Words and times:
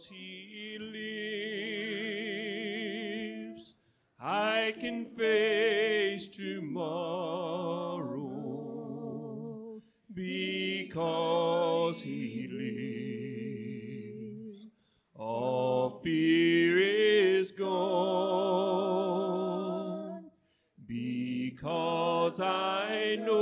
because 0.00 0.16
he 0.16 0.78
lives, 3.52 3.80
I 4.18 4.74
can 4.80 5.04
face 5.04 6.28
tomorrow. 6.36 6.72
Because 10.12 12.02
he 12.02 12.48
lives, 14.50 14.76
all 15.14 15.90
fear 15.90 16.78
is 16.78 17.52
gone. 17.52 18.40
Because 20.86 22.40
I 22.40 23.16
know 23.20 23.39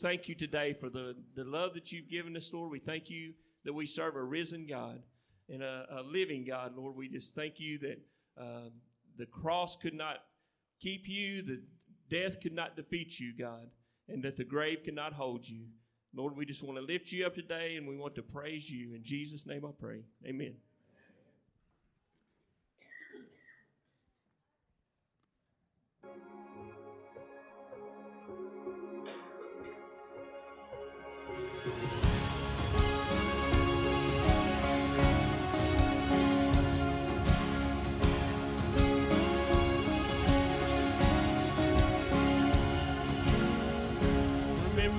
thank 0.00 0.28
you 0.28 0.34
today 0.34 0.72
for 0.72 0.88
the, 0.88 1.16
the 1.34 1.44
love 1.44 1.74
that 1.74 1.92
you've 1.92 2.08
given 2.08 2.36
us, 2.36 2.52
Lord. 2.52 2.70
We 2.70 2.78
thank 2.78 3.10
you 3.10 3.34
that 3.64 3.72
we 3.72 3.86
serve 3.86 4.16
a 4.16 4.22
risen 4.22 4.66
God 4.66 5.02
and 5.48 5.62
a, 5.62 5.86
a 5.90 6.02
living 6.02 6.44
God, 6.44 6.76
Lord. 6.76 6.96
We 6.96 7.08
just 7.08 7.34
thank 7.34 7.60
you 7.60 7.78
that 7.78 8.00
uh, 8.40 8.70
the 9.16 9.26
cross 9.26 9.76
could 9.76 9.94
not 9.94 10.18
keep 10.80 11.08
you, 11.08 11.42
the 11.42 11.62
death 12.08 12.40
could 12.40 12.54
not 12.54 12.76
defeat 12.76 13.18
you, 13.18 13.32
God, 13.36 13.68
and 14.08 14.22
that 14.22 14.36
the 14.36 14.44
grave 14.44 14.78
could 14.84 14.94
not 14.94 15.12
hold 15.12 15.48
you. 15.48 15.66
Lord, 16.14 16.36
we 16.36 16.46
just 16.46 16.62
want 16.62 16.78
to 16.78 16.84
lift 16.84 17.12
you 17.12 17.26
up 17.26 17.34
today 17.34 17.76
and 17.76 17.86
we 17.86 17.96
want 17.96 18.14
to 18.14 18.22
praise 18.22 18.70
you. 18.70 18.94
In 18.94 19.02
Jesus' 19.02 19.46
name 19.46 19.64
I 19.64 19.70
pray. 19.78 20.02
Amen. 20.26 20.54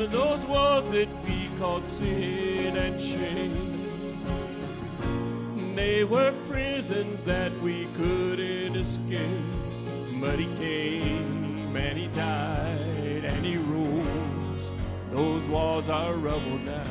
Those 0.08 0.46
walls 0.46 0.90
that 0.92 1.10
we 1.26 1.50
called 1.60 1.88
sin 1.88 2.78
and 2.78 3.02
shame. 3.02 3.86
They 5.76 6.04
were 6.04 6.34
prisons 6.48 7.24
that 7.26 7.52
we 7.62 7.86
couldn't 7.98 8.76
escape. 8.76 9.20
But 10.22 10.40
he 10.40 10.46
came 10.56 11.76
and 11.76 11.98
he 11.98 12.08
died 12.08 13.26
and 13.26 13.46
he 13.46 13.58
rose. 13.58 14.72
Those 15.12 15.48
walls 15.48 15.90
are 15.90 16.14
rubble 16.14 16.60
now. 16.60 16.84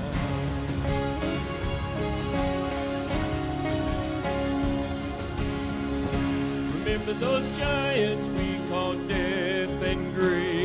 Remember 6.78 7.12
those 7.14 7.50
giants 7.56 8.28
we 8.28 8.58
called 8.70 9.08
death 9.08 9.82
and 9.82 10.14
grave. 10.14 10.57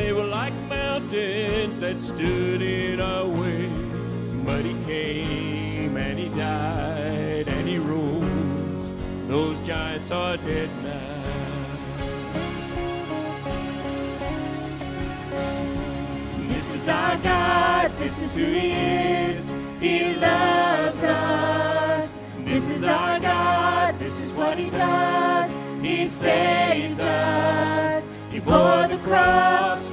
They 0.00 0.14
were 0.14 0.24
like 0.24 0.54
mountains 0.68 1.78
that 1.80 2.00
stood 2.00 2.62
in 2.62 3.02
our 3.02 3.26
way. 3.26 3.68
But 4.46 4.64
he 4.64 4.74
came 4.84 5.94
and 5.98 6.18
he 6.18 6.28
died 6.30 7.46
and 7.46 7.68
he 7.68 7.76
rose. 7.76 8.90
Those 9.28 9.58
giants 9.60 10.10
are 10.10 10.38
dead 10.38 10.70
now. 10.82 11.20
This 16.48 16.72
is 16.72 16.88
our 16.88 17.16
God, 17.18 17.90
this 17.98 18.22
is 18.22 18.36
who 18.36 18.46
He 18.46 18.72
is. 18.72 19.52
He 19.80 20.14
loves 20.14 21.04
us. 21.04 22.22
This 22.38 22.68
is 22.70 22.84
our 22.84 23.20
God, 23.20 23.98
this 23.98 24.18
is 24.18 24.34
what 24.34 24.56
He 24.56 24.70
does. 24.70 25.54
He 25.82 26.06
saves 26.06 27.00
us. 27.00 28.04
He 28.30 28.38
bore 28.38 28.86
the 28.86 28.96
cross, 28.98 29.89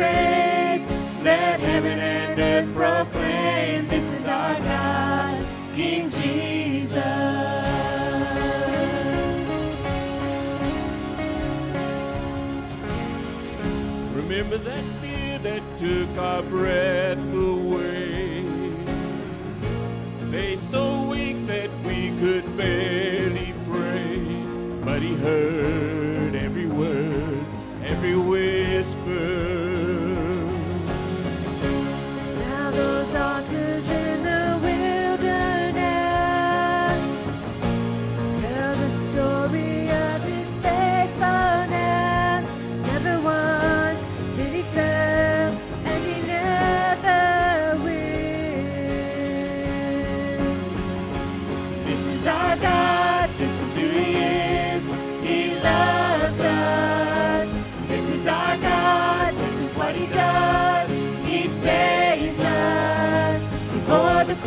grave. 0.00 0.82
Let 1.22 1.60
heaven 1.60 1.98
and 1.98 2.40
earth 2.40 2.74
proclaim 2.74 3.86
this 3.88 4.10
is 4.12 4.26
our 4.26 4.58
God, 4.60 5.44
King 5.76 6.08
Jesus. 6.08 6.94
Remember 14.20 14.56
that 14.56 14.84
fear 15.02 15.38
that 15.38 15.62
took 15.76 16.10
our 16.16 16.42
breath 16.44 17.22
away. 17.34 18.44
Faith 20.30 20.60
so 20.60 21.02
weak 21.10 21.46
that 21.46 21.70
we 21.84 22.08
could 22.20 22.46
barely 22.56 23.52
pray. 23.68 24.16
But 24.82 25.02
he 25.02 25.14
heard 25.16 25.89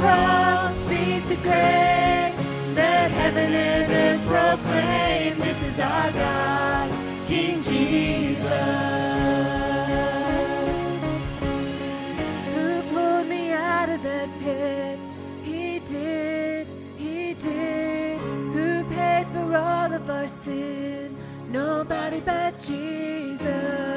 cross, 0.04 0.78
beat 0.90 1.24
the 1.32 1.40
grave. 1.48 2.34
Let 2.76 3.12
heaven 3.20 3.52
and 3.54 3.92
earth 4.04 4.24
proclaim 4.28 5.40
this 5.40 5.60
is 5.64 5.80
our 5.80 6.12
God, 6.12 6.90
King 7.28 7.62
Jesus. 7.62 8.50
Who 12.54 12.68
pulled 12.92 13.28
me 13.28 13.52
out 13.52 13.90
of 13.96 14.04
that 14.04 14.30
pit? 14.42 15.00
He 15.42 15.80
did, 15.80 16.68
he 16.98 17.34
did. 17.36 18.20
Who 18.56 18.84
paid 18.96 19.28
for 19.34 19.56
all 19.56 19.94
of 19.94 20.10
our 20.10 20.28
sin? 20.28 21.16
Nobody 21.50 22.20
but 22.20 22.60
Jesus. 22.60 23.93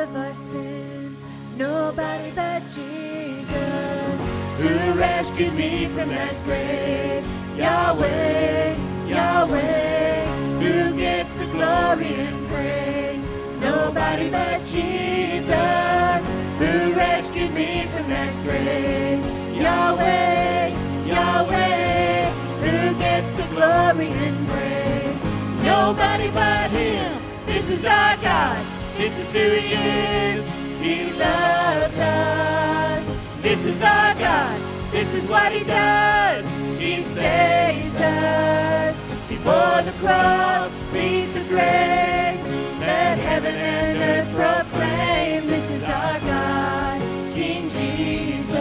Of 0.00 0.16
our 0.16 0.34
sin? 0.34 1.16
Nobody 1.56 2.30
but 2.34 2.62
Jesus. 2.62 4.20
who 4.60 4.92
rescued 4.98 5.54
me 5.54 5.86
from 5.88 6.08
that 6.08 6.34
grave. 6.44 7.24
Yahweh, 7.56 8.76
Yahweh, 9.06 10.24
who 10.60 10.96
gets 10.96 11.34
the 11.34 11.46
glory 11.46 12.14
and 12.14 12.48
praise. 12.48 13.30
Nobody 13.60 14.30
but 14.30 14.64
Jesus, 14.64 16.22
who 16.58 16.92
rescued 16.94 17.52
me 17.52 17.86
from 17.92 18.08
that 18.08 18.32
grave. 18.44 19.24
Yahweh, 19.54 20.74
Yahweh, 21.06 22.30
who 22.64 22.98
gets 22.98 23.32
the 23.34 23.46
glory 23.54 24.08
and 24.08 24.48
praise. 24.48 25.24
Nobody 25.62 26.30
but 26.30 26.70
Him. 26.70 27.20
This 27.44 27.68
is 27.68 27.84
our 27.84 28.16
God. 28.18 28.69
This 29.00 29.18
is 29.18 29.32
who 29.32 29.38
He 29.38 29.72
is. 29.72 30.46
He 30.82 31.10
loves 31.14 31.98
us. 31.98 33.16
This 33.40 33.64
is 33.64 33.82
our 33.82 34.14
God. 34.14 34.60
This 34.92 35.14
is 35.14 35.26
what 35.26 35.52
He 35.52 35.64
does. 35.64 36.44
He 36.78 37.00
saves 37.00 37.96
us. 37.96 38.96
He 39.26 39.36
bore 39.38 39.80
the 39.82 39.94
cross, 40.02 40.82
beat 40.92 41.32
the 41.32 41.44
grave. 41.48 42.38
Let 42.80 43.16
heaven 43.16 43.54
and 43.54 43.98
earth 44.02 44.30
proclaim. 44.34 45.46
This 45.46 45.70
is 45.70 45.84
our 45.84 46.20
God, 46.20 47.00
King 47.32 47.70
Jesus. 47.70 48.54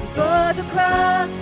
He 0.00 0.06
bore 0.16 0.52
the 0.54 0.66
cross, 0.72 1.37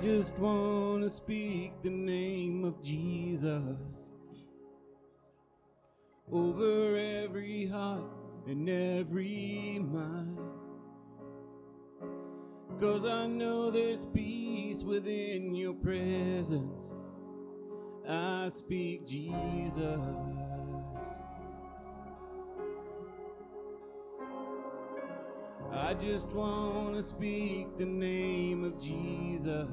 just 0.00 0.38
want 0.38 1.02
to 1.02 1.10
speak 1.10 1.72
the 1.82 1.90
name 1.90 2.64
of 2.64 2.80
Jesus 2.80 4.10
over 6.30 6.96
every 6.96 7.66
heart 7.66 8.04
and 8.46 8.68
every 8.68 9.80
mind. 9.82 10.38
Cause 12.78 13.04
I 13.04 13.26
know 13.26 13.72
there's 13.72 14.04
peace 14.04 14.84
within 14.84 15.56
your 15.56 15.74
presence. 15.74 16.92
I 18.08 18.48
speak 18.50 19.04
Jesus. 19.04 19.98
I 25.88 25.94
just 25.94 26.34
want 26.34 26.96
to 26.96 27.02
speak 27.02 27.78
the 27.78 27.86
name 27.86 28.62
of 28.62 28.78
Jesus 28.78 29.70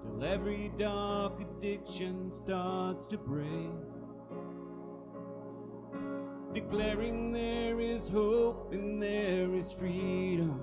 till 0.00 0.24
every 0.24 0.72
dark 0.78 1.38
addiction 1.38 2.32
starts 2.32 3.06
to 3.08 3.18
break. 3.18 3.68
Declaring 6.54 7.30
there 7.32 7.78
is 7.78 8.08
hope 8.08 8.72
and 8.72 9.02
there 9.02 9.54
is 9.54 9.70
freedom. 9.70 10.62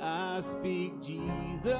I 0.00 0.40
speak 0.40 1.00
Jesus. 1.00 1.72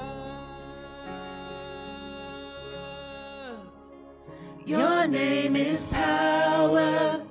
Your 4.64 5.08
name 5.08 5.56
is 5.56 5.88
power. 5.88 7.24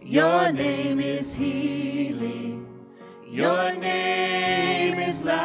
Your 0.00 0.50
name 0.50 0.98
is 0.98 1.34
healing. 1.34 2.19
Your 3.30 3.76
name 3.76 4.98
is 4.98 5.22
light. 5.22 5.38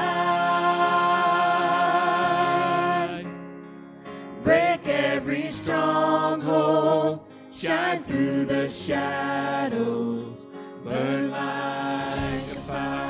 Break 4.43 4.87
every 4.87 5.51
stronghold. 5.51 7.19
Shine 7.51 8.03
through 8.03 8.45
the 8.45 8.67
shadows. 8.67 10.47
Burn 10.83 11.29
like 11.29 12.47
a 12.51 12.55
fire. 12.65 13.05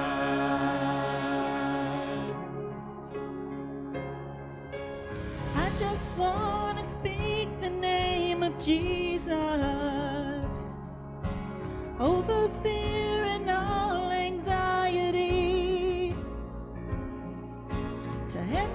I 5.55 5.69
just 5.77 6.17
want 6.17 6.79
to 6.79 6.83
speak 6.83 7.47
the 7.61 7.69
name 7.69 8.43
of 8.43 8.59
Jesus 8.59 9.15
over 11.97 12.49
fear 12.61 13.14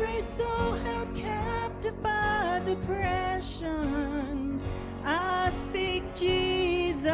every 0.01 0.21
soul 0.23 0.73
held 0.85 1.15
captive 1.15 2.03
by 2.03 2.61
depression, 2.65 4.59
I 5.05 5.51
speak 5.51 6.03
Jesus. 6.15 7.11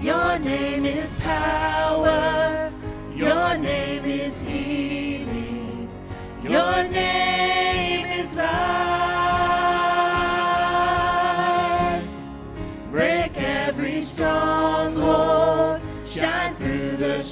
Your 0.00 0.38
name 0.38 0.86
is 0.86 1.12
power. 1.14 2.72
Your 3.14 3.56
name 3.58 4.04
is 4.04 4.44
healing. 4.44 5.90
Your 6.42 6.84
name 6.84 8.06
is 8.06 8.34
light. 8.34 8.48
Break 12.90 13.36
every 13.36 14.02
stronghold. 14.02 14.47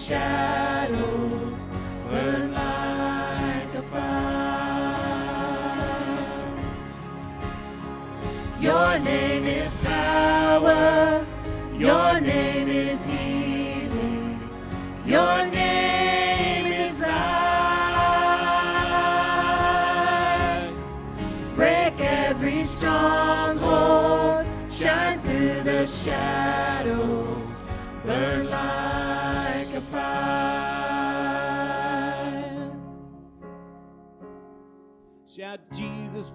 Shadows. 0.07 1.67
Burn 2.09 2.53
like 2.53 3.75
a 3.75 3.83
fire. 3.91 4.07
Your 8.61 8.99
name 9.01 9.47
is 9.47 9.77
power. 9.79 11.26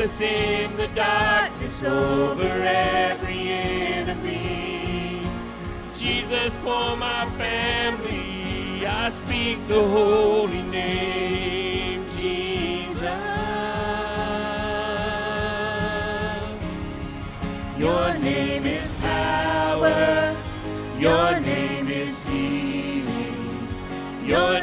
Jesus 0.00 0.20
in 0.20 0.76
the 0.76 0.88
darkness 0.88 1.84
over 1.84 2.42
every 2.42 3.48
enemy. 3.50 5.22
Jesus, 5.94 6.56
for 6.56 6.96
my 6.96 7.26
family, 7.36 8.86
I 8.86 9.10
speak 9.10 9.66
the 9.66 9.82
holy 9.82 10.62
name, 10.62 12.06
Jesus. 12.16 13.02
Your 17.76 18.14
name 18.18 18.66
is 18.66 18.94
power. 18.96 20.36
Your 20.98 21.40
name 21.40 21.88
is 21.88 22.26
healing. 22.26 23.68
Your 24.24 24.59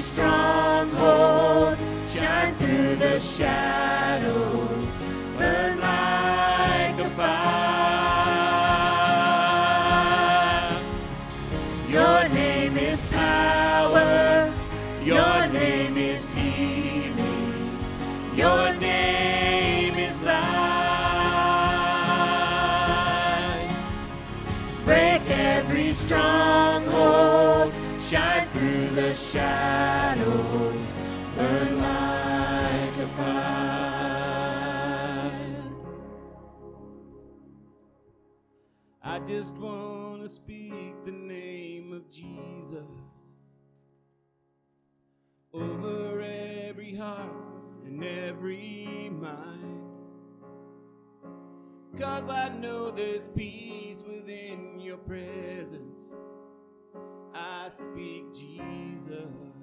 stronghold. 0.00 1.78
Shine 2.08 2.54
through 2.54 2.96
the 2.96 3.18
shadows. 3.18 3.85
Every 48.06 49.10
mind. 49.12 49.82
Cause 51.98 52.28
I 52.28 52.50
know 52.50 52.90
there's 52.90 53.28
peace 53.28 54.04
within 54.06 54.78
your 54.80 54.98
presence. 54.98 56.02
I 57.34 57.68
speak 57.68 58.24
Jesus. 58.34 59.55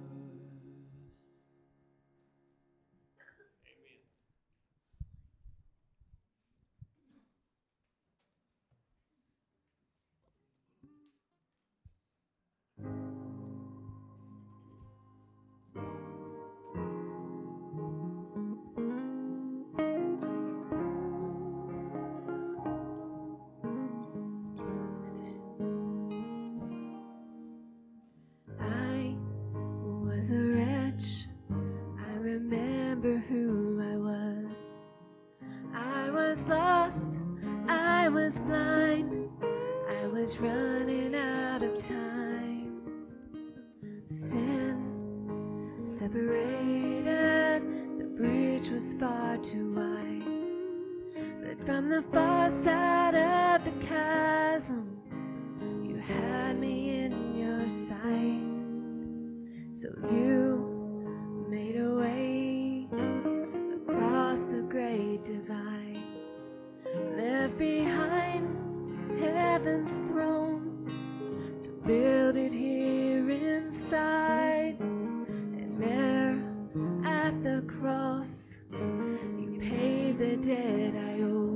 Was 38.33 38.39
blind. 38.41 39.29
I 39.89 40.07
was 40.07 40.39
running 40.39 41.13
out 41.15 41.61
of 41.61 41.77
time. 41.77 42.81
Sin 44.07 45.81
separated. 45.85 47.61
The 47.99 48.05
bridge 48.17 48.69
was 48.69 48.93
far 48.95 49.37
too 49.37 49.73
wide. 49.75 50.23
But 51.43 51.65
from 51.65 51.89
the 51.89 52.01
far 52.13 52.49
side 52.49 53.15
of 53.15 53.65
the 53.65 53.85
chasm, 53.85 54.97
you 55.83 55.97
had 55.97 56.59
me 56.59 57.03
in 57.03 57.37
your 57.37 57.69
sight. 57.69 58.63
So 59.73 59.89
you 60.11 61.45
made 61.49 61.75
a 61.75 61.95
way 61.95 62.87
across 63.75 64.45
the 64.45 64.63
great 64.63 65.23
divide, 65.23 65.92
behind 67.57 69.19
heaven's 69.19 69.98
throne 70.10 70.86
to 71.63 71.69
build 71.86 72.36
it 72.36 72.53
here 72.53 73.29
inside. 73.29 74.79
And 74.79 75.81
there 75.81 76.43
at 77.05 77.41
the 77.43 77.63
cross, 77.67 78.55
you 78.72 79.57
paid 79.60 80.17
the 80.17 80.38
debt 80.38 80.95
I 80.95 81.22
owed 81.22 81.53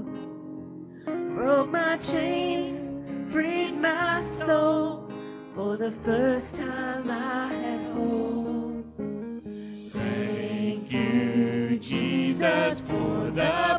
broke 1.38 1.70
my 1.70 1.96
chains, 1.98 3.04
freed 3.32 3.80
my 3.80 4.22
soul. 4.24 5.08
For 5.54 5.78
the 5.78 5.92
first 5.92 6.56
time 6.56 7.10
I 7.10 7.54
had 7.54 7.82
hope. 7.94 8.86
Thank 9.94 10.92
you, 10.92 11.80
Jesus, 11.80 12.86
for 12.86 13.32
the 13.32 13.77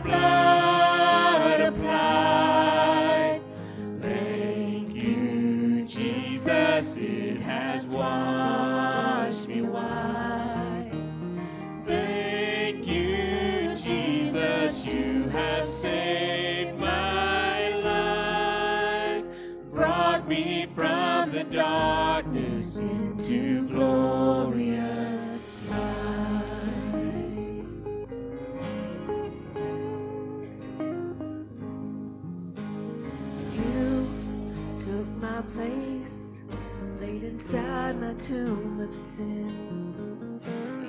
tomb 38.18 38.80
of 38.80 38.94
sin. 38.94 40.40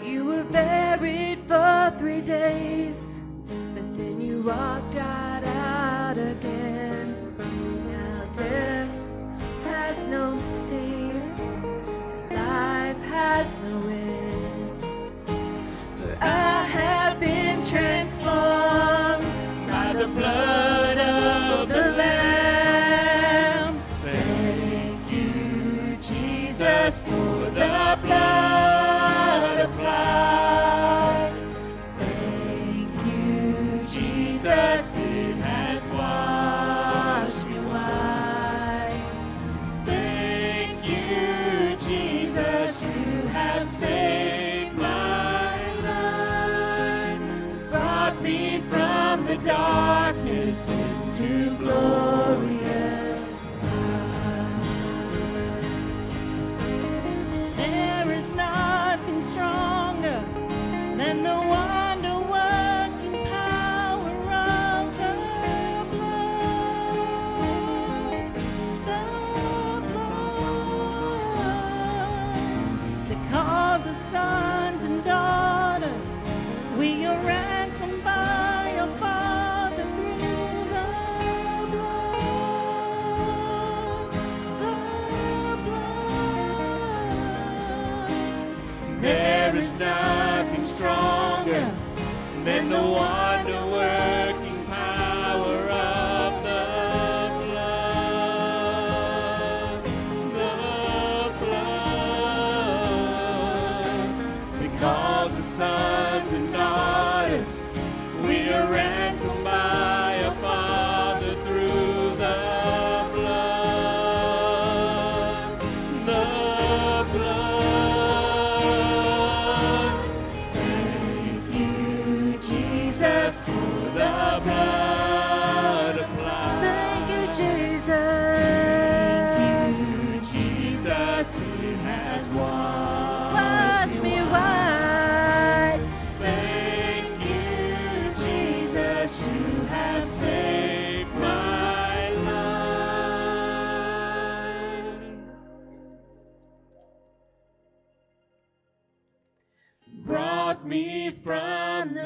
You 0.03 0.25
were 0.25 0.43
buried 0.45 1.39
for 1.47 1.93
three 1.99 2.21
days, 2.21 3.17
but 3.75 3.93
then 3.93 4.19
you 4.19 4.41
walked 4.41 4.95
out 4.95 6.17
again. 6.17 7.15
Now 7.87 8.25
death 8.33 8.89
has 9.65 10.07
no 10.07 10.37
sting, 10.39 11.21
life 12.31 13.01
has 13.03 13.57
no 13.59 13.89
end. 13.89 14.08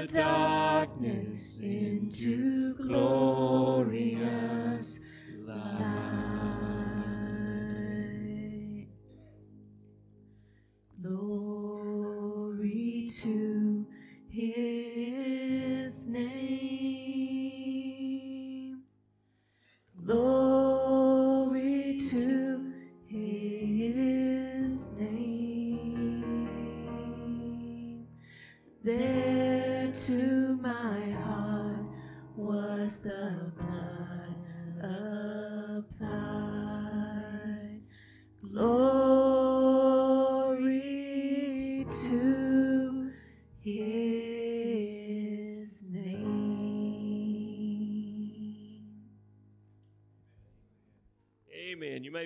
Darkness 0.07 1.60
into 1.60 2.74
glorious 2.75 4.02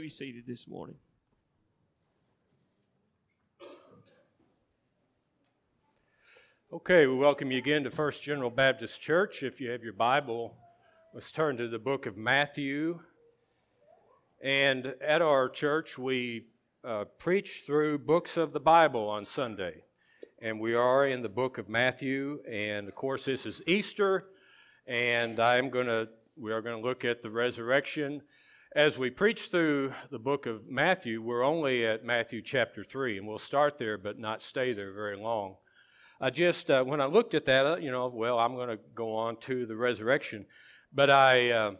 be 0.07 0.11
seated 0.11 0.47
this 0.47 0.69
morning. 0.69 0.95
Okay, 6.71 7.05
we 7.07 7.15
welcome 7.15 7.51
you 7.51 7.57
again 7.57 7.83
to 7.83 7.91
First 7.91 8.23
General 8.23 8.49
Baptist 8.49 9.01
Church. 9.01 9.43
If 9.43 9.59
you 9.59 9.69
have 9.69 9.83
your 9.83 9.91
Bible, 9.91 10.55
let's 11.13 11.29
turn 11.29 11.57
to 11.57 11.67
the 11.67 11.77
book 11.77 12.05
of 12.05 12.15
Matthew. 12.15 13.01
And 14.41 14.93
at 15.05 15.21
our 15.21 15.49
church, 15.49 15.97
we 15.97 16.45
uh, 16.85 17.03
preach 17.19 17.63
through 17.65 17.97
books 17.97 18.37
of 18.37 18.53
the 18.53 18.61
Bible 18.61 19.09
on 19.09 19.25
Sunday. 19.25 19.83
And 20.41 20.57
we 20.61 20.73
are 20.73 21.05
in 21.05 21.21
the 21.21 21.27
book 21.27 21.57
of 21.57 21.67
Matthew. 21.67 22.39
And 22.49 22.87
of 22.87 22.95
course, 22.95 23.25
this 23.25 23.45
is 23.45 23.61
Easter. 23.67 24.27
And 24.87 25.37
I'm 25.41 25.69
going 25.69 25.87
to, 25.87 26.07
we 26.37 26.53
are 26.53 26.61
going 26.61 26.81
to 26.81 26.87
look 26.87 27.03
at 27.03 27.21
the 27.21 27.29
resurrection. 27.29 28.21
As 28.77 28.95
we 28.95 29.09
preach 29.09 29.49
through 29.49 29.91
the 30.11 30.19
book 30.19 30.45
of 30.45 30.67
Matthew, 30.69 31.19
we're 31.19 31.43
only 31.43 31.83
at 31.83 32.05
Matthew 32.05 32.43
chapter 32.43 32.83
3. 32.83 33.17
And 33.17 33.27
we'll 33.27 33.39
start 33.39 33.79
there, 33.79 33.97
but 33.97 34.19
not 34.19 34.43
stay 34.43 34.71
there 34.71 34.93
very 34.93 35.17
long. 35.17 35.55
I 36.21 36.29
just, 36.29 36.69
uh, 36.69 36.83
when 36.83 37.01
I 37.01 37.05
looked 37.05 37.33
at 37.33 37.47
that, 37.47 37.65
uh, 37.65 37.77
you 37.77 37.89
know, 37.89 38.07
well, 38.07 38.37
I'm 38.37 38.53
going 38.53 38.69
to 38.69 38.77
go 38.93 39.15
on 39.15 39.37
to 39.37 39.65
the 39.65 39.75
resurrection. 39.75 40.45
But 40.93 41.09
I 41.09 41.49
uh, 41.49 41.71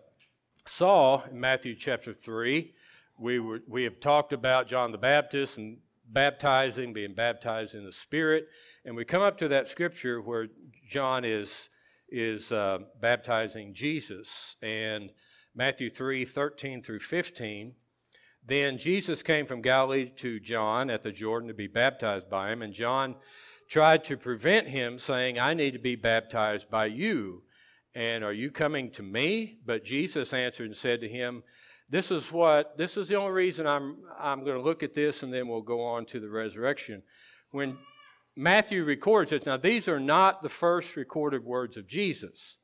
saw 0.66 1.22
in 1.30 1.40
Matthew 1.40 1.76
chapter 1.76 2.16
3, 2.16 2.74
we, 3.20 3.38
were, 3.38 3.60
we 3.68 3.84
have 3.84 4.00
talked 4.00 4.34
about 4.34 4.68
John 4.68 4.92
the 4.92 4.98
Baptist 4.98 5.60
and 5.60 5.78
baptizing, 6.08 6.94
being 6.94 7.14
baptized 7.14 7.76
in 7.76 7.86
the 7.86 7.94
Spirit. 7.94 8.48
And 8.86 8.96
we 8.96 9.06
come 9.06 9.22
up 9.22 9.38
to 9.38 9.48
that 9.50 9.68
scripture 9.68 10.20
where 10.20 10.48
John 10.90 11.26
is, 11.26 11.52
is 12.10 12.52
uh, 12.52 12.80
baptizing 13.00 13.76
Jesus. 13.76 14.56
And 14.64 15.12
Matthew 15.58 15.90
3 15.90 16.24
13 16.24 16.84
through 16.84 17.00
15. 17.00 17.74
Then 18.46 18.78
Jesus 18.78 19.24
came 19.24 19.48
from 19.48 19.64
Galilee 19.64 20.12
to 20.18 20.40
John 20.40 20.92
at 20.92 21.02
the 21.02 21.12
Jordan 21.12 21.48
to 21.48 21.56
be 21.56 21.66
baptized 21.66 22.30
by 22.30 22.52
him. 22.52 22.62
And 22.62 22.72
John 22.72 23.16
tried 23.68 24.04
to 24.06 24.18
prevent 24.18 24.68
him, 24.68 25.00
saying, 25.00 25.40
I 25.40 25.56
need 25.56 25.72
to 25.72 25.80
be 25.80 25.96
baptized 25.96 26.70
by 26.70 26.86
you. 26.86 27.42
And 27.96 28.24
are 28.24 28.32
you 28.34 28.52
coming 28.52 28.92
to 28.92 29.04
me? 29.04 29.58
But 29.66 29.84
Jesus 29.84 30.32
answered 30.32 30.68
and 30.68 30.78
said 30.78 31.02
to 31.02 31.10
him, 31.10 31.42
This 31.90 32.12
is 32.12 32.32
what, 32.32 32.78
this 32.78 32.96
is 32.96 33.08
the 33.08 33.16
only 33.16 33.32
reason 33.32 33.66
I'm, 33.66 33.98
I'm 34.20 34.46
going 34.46 34.58
to 34.58 34.64
look 34.64 34.84
at 34.84 34.94
this, 34.94 35.24
and 35.24 35.34
then 35.34 35.48
we'll 35.48 35.62
go 35.62 35.84
on 35.84 36.06
to 36.06 36.20
the 36.20 36.30
resurrection. 36.30 37.02
When 37.50 37.78
Matthew 38.36 38.84
records 38.84 39.32
it, 39.32 39.48
now 39.48 39.58
these 39.58 39.88
are 39.88 40.00
not 40.00 40.44
the 40.44 40.50
first 40.50 40.96
recorded 40.96 41.44
words 41.44 41.78
of 41.78 41.88
Jesus. 41.88 42.58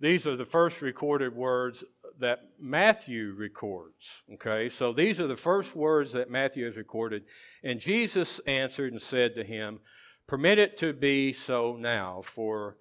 These 0.00 0.26
are 0.26 0.36
the 0.36 0.44
first 0.44 0.82
recorded 0.82 1.34
words 1.34 1.84
that 2.20 2.40
Matthew 2.58 3.34
records. 3.36 4.06
Okay, 4.34 4.68
so 4.68 4.92
these 4.92 5.20
are 5.20 5.26
the 5.26 5.36
first 5.36 5.74
words 5.74 6.12
that 6.12 6.30
Matthew 6.30 6.64
has 6.66 6.76
recorded. 6.76 7.24
And 7.62 7.80
Jesus 7.80 8.40
answered 8.46 8.92
and 8.92 9.02
said 9.02 9.34
to 9.34 9.44
him, 9.44 9.80
Permit 10.26 10.58
it 10.58 10.78
to 10.78 10.92
be 10.92 11.32
so 11.32 11.76
now, 11.78 12.22
for 12.24 12.76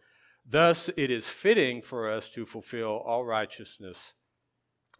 thus 0.49 0.89
it 0.95 1.11
is 1.11 1.25
fitting 1.25 1.81
for 1.81 2.09
us 2.09 2.29
to 2.29 2.45
fulfill 2.45 3.01
all 3.05 3.25
righteousness. 3.25 4.13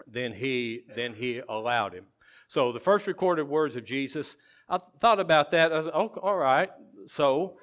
Then 0.08 0.34
he, 0.34 0.82
then 0.96 1.14
he 1.14 1.42
allowed 1.48 1.94
him. 1.94 2.06
So 2.48 2.72
the 2.72 2.80
first 2.80 3.08
recorded 3.08 3.48
words 3.48 3.76
of 3.76 3.86
Jesus, 3.86 4.36
I 4.70 4.80
thought 5.00 5.20
about 5.20 5.52
that. 5.52 5.72
I 5.72 5.80
was, 5.80 5.92
oh, 5.94 6.08
all 6.22 6.38
right. 6.38 6.70
So 7.08 7.58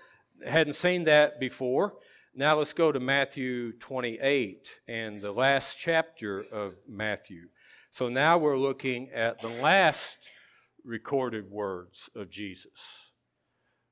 hadn't 0.46 0.74
seen 0.74 1.04
that 1.04 1.40
before. 1.40 1.94
Now 2.32 2.58
let's 2.58 2.72
go 2.72 2.92
to 2.92 3.00
Matthew 3.00 3.72
28 3.72 4.68
and 4.86 5.20
the 5.20 5.32
last 5.32 5.76
chapter 5.76 6.44
of 6.52 6.74
Matthew. 6.88 7.48
So 7.90 8.08
now 8.08 8.38
we're 8.38 8.56
looking 8.56 9.10
at 9.10 9.40
the 9.40 9.48
last 9.48 10.16
recorded 10.84 11.50
words 11.50 12.08
of 12.14 12.30
Jesus. 12.30 12.70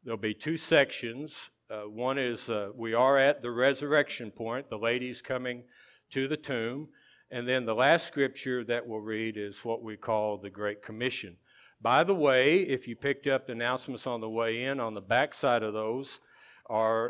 There'll 0.04 0.18
be 0.18 0.34
two 0.34 0.56
sections. 0.56 1.50
Uh, 1.68 1.88
one 1.88 2.16
is 2.16 2.48
uh, 2.48 2.68
we 2.76 2.94
are 2.94 3.18
at 3.18 3.42
the 3.42 3.50
resurrection 3.50 4.30
point, 4.30 4.70
the 4.70 4.78
lady's 4.78 5.20
coming 5.20 5.64
to 6.12 6.28
the 6.28 6.36
tomb. 6.36 6.90
And 7.32 7.46
then 7.46 7.66
the 7.66 7.74
last 7.74 8.06
scripture 8.06 8.62
that 8.64 8.86
we'll 8.86 9.00
read 9.00 9.36
is 9.36 9.64
what 9.64 9.82
we 9.82 9.96
call 9.96 10.38
the 10.38 10.48
Great 10.48 10.80
Commission. 10.80 11.36
By 11.80 12.04
the 12.04 12.14
way, 12.14 12.60
if 12.60 12.86
you 12.86 12.94
picked 12.94 13.26
up 13.26 13.46
the 13.46 13.52
announcements 13.52 14.06
on 14.06 14.20
the 14.20 14.30
way 14.30 14.62
in, 14.62 14.78
on 14.78 14.94
the 14.94 15.00
back 15.00 15.34
side 15.34 15.64
of 15.64 15.74
those 15.74 16.20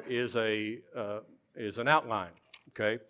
is, 0.09 0.37
a, 0.37 0.79
uh, 0.97 1.21
is 1.55 1.79
an 1.79 1.89
outline. 1.89 2.33
Okay? 2.71 3.03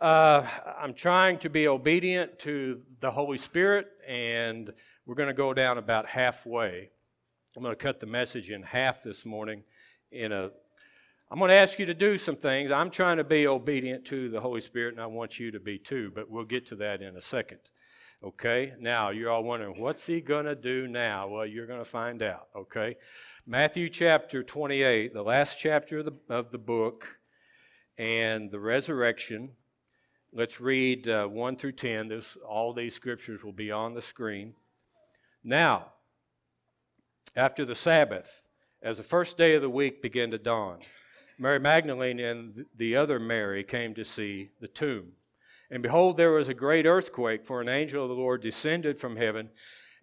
Uh, 0.00 0.44
I'm 0.80 0.94
trying 0.94 1.38
to 1.38 1.48
be 1.48 1.68
obedient 1.68 2.38
to 2.40 2.80
the 3.00 3.10
Holy 3.10 3.38
Spirit, 3.38 3.86
and 4.06 4.72
we're 5.06 5.14
going 5.14 5.28
to 5.28 5.34
go 5.34 5.54
down 5.54 5.78
about 5.78 6.06
halfway. 6.06 6.90
I'm 7.56 7.62
going 7.62 7.76
to 7.76 7.80
cut 7.80 8.00
the 8.00 8.06
message 8.06 8.50
in 8.50 8.62
half 8.62 9.02
this 9.02 9.24
morning. 9.24 9.62
In 10.10 10.32
a, 10.32 10.50
I'm 11.30 11.38
going 11.38 11.50
to 11.50 11.54
ask 11.54 11.78
you 11.78 11.86
to 11.86 11.94
do 11.94 12.18
some 12.18 12.36
things. 12.36 12.70
I'm 12.70 12.90
trying 12.90 13.18
to 13.18 13.24
be 13.24 13.46
obedient 13.46 14.04
to 14.06 14.28
the 14.28 14.40
Holy 14.40 14.60
Spirit, 14.60 14.94
and 14.94 15.02
I 15.02 15.06
want 15.06 15.38
you 15.38 15.50
to 15.52 15.60
be 15.60 15.78
too. 15.78 16.10
But 16.14 16.30
we'll 16.30 16.44
get 16.44 16.66
to 16.68 16.76
that 16.76 17.00
in 17.00 17.16
a 17.16 17.20
second. 17.20 17.60
Okay. 18.24 18.72
Now 18.78 19.10
you're 19.10 19.30
all 19.30 19.42
wondering, 19.42 19.80
what's 19.80 20.06
he 20.06 20.20
going 20.20 20.46
to 20.46 20.54
do 20.54 20.86
now? 20.88 21.28
Well, 21.28 21.46
you're 21.46 21.66
going 21.66 21.78
to 21.78 21.84
find 21.84 22.22
out. 22.22 22.48
Okay. 22.56 22.96
Matthew 23.44 23.88
chapter 23.88 24.44
28, 24.44 25.12
the 25.12 25.20
last 25.20 25.58
chapter 25.58 25.98
of 25.98 26.04
the, 26.04 26.12
of 26.28 26.52
the 26.52 26.58
book, 26.58 27.18
and 27.98 28.48
the 28.52 28.60
resurrection. 28.60 29.50
Let's 30.32 30.60
read 30.60 31.08
uh, 31.08 31.26
1 31.26 31.56
through 31.56 31.72
10. 31.72 32.06
This, 32.06 32.36
all 32.48 32.72
these 32.72 32.94
scriptures 32.94 33.42
will 33.42 33.52
be 33.52 33.72
on 33.72 33.94
the 33.94 34.00
screen. 34.00 34.54
Now, 35.42 35.86
after 37.34 37.64
the 37.64 37.74
Sabbath, 37.74 38.46
as 38.80 38.98
the 38.98 39.02
first 39.02 39.36
day 39.36 39.56
of 39.56 39.62
the 39.62 39.68
week 39.68 40.02
began 40.02 40.30
to 40.30 40.38
dawn, 40.38 40.78
Mary 41.36 41.58
Magdalene 41.58 42.20
and 42.20 42.64
the 42.76 42.94
other 42.94 43.18
Mary 43.18 43.64
came 43.64 43.92
to 43.94 44.04
see 44.04 44.50
the 44.60 44.68
tomb. 44.68 45.14
And 45.68 45.82
behold, 45.82 46.16
there 46.16 46.30
was 46.30 46.46
a 46.46 46.54
great 46.54 46.86
earthquake, 46.86 47.44
for 47.44 47.60
an 47.60 47.68
angel 47.68 48.04
of 48.04 48.08
the 48.08 48.14
Lord 48.14 48.40
descended 48.40 49.00
from 49.00 49.16
heaven 49.16 49.50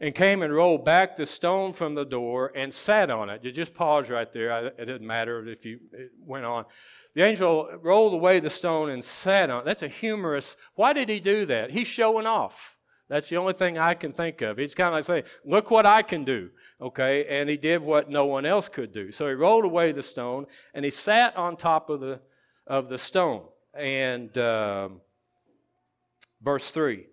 and 0.02 0.16
came 0.16 0.42
and 0.42 0.54
rolled 0.54 0.86
back 0.86 1.18
the 1.18 1.26
stone 1.26 1.74
from 1.74 1.94
the 1.94 2.06
door 2.06 2.52
and 2.56 2.74
sat 2.74 3.12
on 3.12 3.30
it. 3.30 3.44
You 3.44 3.52
just 3.52 3.74
pause 3.74 4.10
right 4.10 4.32
there. 4.32 4.68
It 4.68 4.86
didn't 4.86 5.06
matter 5.06 5.46
if 5.48 5.66
you 5.66 5.80
went 6.26 6.46
on. 6.46 6.66
The 7.16 7.24
angel 7.24 7.70
rolled 7.82 8.14
away 8.14 8.40
the 8.40 8.50
stone 8.50 8.90
and 8.90 9.04
sat 9.04 9.50
on 9.50 9.62
it. 9.62 9.66
That's 9.66 9.84
a 9.84 9.90
humorous. 9.90 10.56
Why 10.76 10.94
did 10.94 11.10
he 11.10 11.20
do 11.20 11.46
that? 11.48 11.72
He's 11.72 11.88
showing 11.88 12.26
off. 12.26 12.78
That's 13.10 13.28
the 13.28 13.38
only 13.38 13.54
thing 13.54 13.78
I 13.78 13.96
can 13.96 14.14
think 14.14 14.42
of. 14.42 14.58
He's 14.58 14.76
kind 14.76 14.90
of 14.90 14.96
like 14.96 15.06
saying, 15.06 15.24
Look 15.44 15.72
what 15.72 15.86
I 15.86 16.04
can 16.04 16.24
do. 16.24 16.50
Okay? 16.80 17.26
And 17.26 17.50
he 17.50 17.58
did 17.58 17.82
what 17.82 18.10
no 18.10 18.26
one 18.26 18.46
else 18.46 18.70
could 18.70 18.94
do. 18.94 19.12
So 19.12 19.28
he 19.28 19.34
rolled 19.34 19.66
away 19.66 19.92
the 19.92 20.04
stone 20.04 20.46
and 20.74 20.86
he 20.86 20.92
sat 20.92 21.36
on 21.36 21.58
top 21.58 21.90
of 21.90 22.00
the, 22.00 22.20
of 22.68 22.88
the 22.88 23.00
stone. 23.00 23.44
And 23.74 24.38
um, 24.38 25.02
verse 26.42 26.70
3 26.72 27.06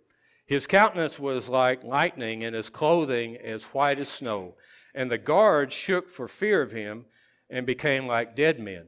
His 0.47 0.67
countenance 0.67 1.19
was 1.19 1.49
like 1.49 1.83
lightning, 1.83 2.45
and 2.45 2.55
his 2.55 2.71
clothing 2.71 3.37
as 3.37 3.65
white 3.65 3.99
as 3.99 4.09
snow. 4.09 4.55
And 4.95 5.11
the 5.11 5.19
guards 5.19 5.75
shook 5.75 6.09
for 6.09 6.29
fear 6.29 6.63
of 6.63 6.71
him 6.71 7.05
and 7.51 7.67
became 7.67 8.07
like 8.07 8.37
dead 8.37 8.61
men. 8.61 8.87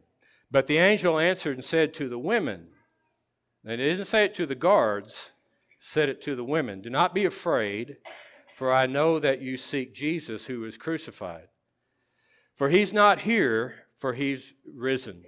But 0.51 0.68
the 0.68 0.79
angel 0.79 1.18
answered 1.18 1.57
and 1.57 1.64
said 1.64 1.92
to 1.94 2.09
the 2.09 2.18
women, 2.18 2.68
and 3.64 3.81
he 3.81 3.88
didn't 3.88 4.07
say 4.07 4.25
it 4.25 4.35
to 4.37 4.47
the 4.47 4.55
guards, 4.55 5.33
said 5.81 6.09
it 6.09 6.23
to 6.23 6.35
the 6.35 6.44
women 6.44 6.81
Do 6.81 6.90
not 6.90 7.12
be 7.12 7.25
afraid, 7.25 7.99
for 8.57 8.73
I 8.73 8.87
know 8.87 9.18
that 9.18 9.42
you 9.42 9.57
seek 9.57 9.94
Jesus 9.94 10.47
who 10.47 10.61
was 10.61 10.79
crucified. 10.79 11.49
For 12.57 12.71
he's 12.71 12.92
not 12.92 13.21
here, 13.21 13.75
for 13.99 14.14
he's 14.14 14.55
risen. 14.75 15.25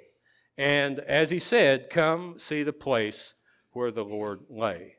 And 0.56 1.00
as 1.00 1.30
he 1.30 1.38
said, 1.38 1.90
Come 1.90 2.38
see 2.38 2.62
the 2.62 2.72
place 2.72 3.34
where 3.72 3.90
the 3.90 4.04
Lord 4.04 4.40
lay. 4.48 4.94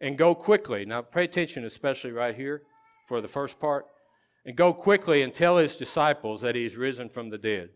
And 0.00 0.18
go 0.18 0.34
quickly. 0.34 0.84
Now 0.84 1.02
pay 1.02 1.24
attention, 1.24 1.64
especially 1.64 2.12
right 2.12 2.34
here 2.34 2.62
for 3.08 3.20
the 3.20 3.28
first 3.28 3.58
part. 3.58 3.86
And 4.44 4.56
go 4.56 4.72
quickly 4.72 5.22
and 5.22 5.34
tell 5.34 5.56
his 5.56 5.76
disciples 5.76 6.40
that 6.42 6.54
he's 6.54 6.76
risen 6.76 7.08
from 7.08 7.30
the 7.30 7.38
dead. 7.38 7.70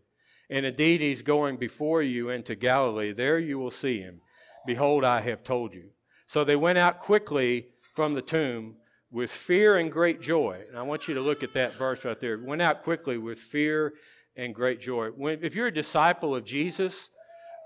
And 0.50 0.66
indeed, 0.66 1.00
he's 1.00 1.22
going 1.22 1.56
before 1.56 2.02
you 2.02 2.30
into 2.30 2.54
Galilee. 2.54 3.12
There 3.12 3.38
you 3.38 3.58
will 3.58 3.70
see 3.70 4.00
him. 4.00 4.20
Behold, 4.66 5.04
I 5.04 5.20
have 5.20 5.42
told 5.42 5.74
you. 5.74 5.90
So 6.26 6.44
they 6.44 6.56
went 6.56 6.78
out 6.78 7.00
quickly 7.00 7.68
from 7.94 8.14
the 8.14 8.22
tomb 8.22 8.76
with 9.10 9.30
fear 9.30 9.78
and 9.78 9.90
great 9.90 10.20
joy. 10.20 10.60
And 10.68 10.78
I 10.78 10.82
want 10.82 11.08
you 11.08 11.14
to 11.14 11.20
look 11.20 11.42
at 11.42 11.52
that 11.54 11.74
verse 11.74 12.04
right 12.04 12.20
there. 12.20 12.38
Went 12.38 12.62
out 12.62 12.82
quickly 12.82 13.18
with 13.18 13.38
fear 13.38 13.94
and 14.36 14.54
great 14.54 14.80
joy. 14.80 15.08
When, 15.08 15.42
if 15.42 15.54
you're 15.54 15.66
a 15.66 15.74
disciple 15.74 16.34
of 16.34 16.44
Jesus, 16.44 17.10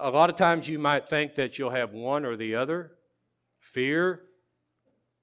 a 0.01 0.11
lot 0.11 0.31
of 0.31 0.37
times 0.37 0.69
you 0.69 0.79
might 0.79 1.09
think 1.09 1.35
that 1.35 1.59
you'll 1.59 1.71
have 1.71 1.93
one 1.93 2.25
or 2.25 2.37
the 2.37 2.55
other 2.55 2.93
fear 3.61 4.23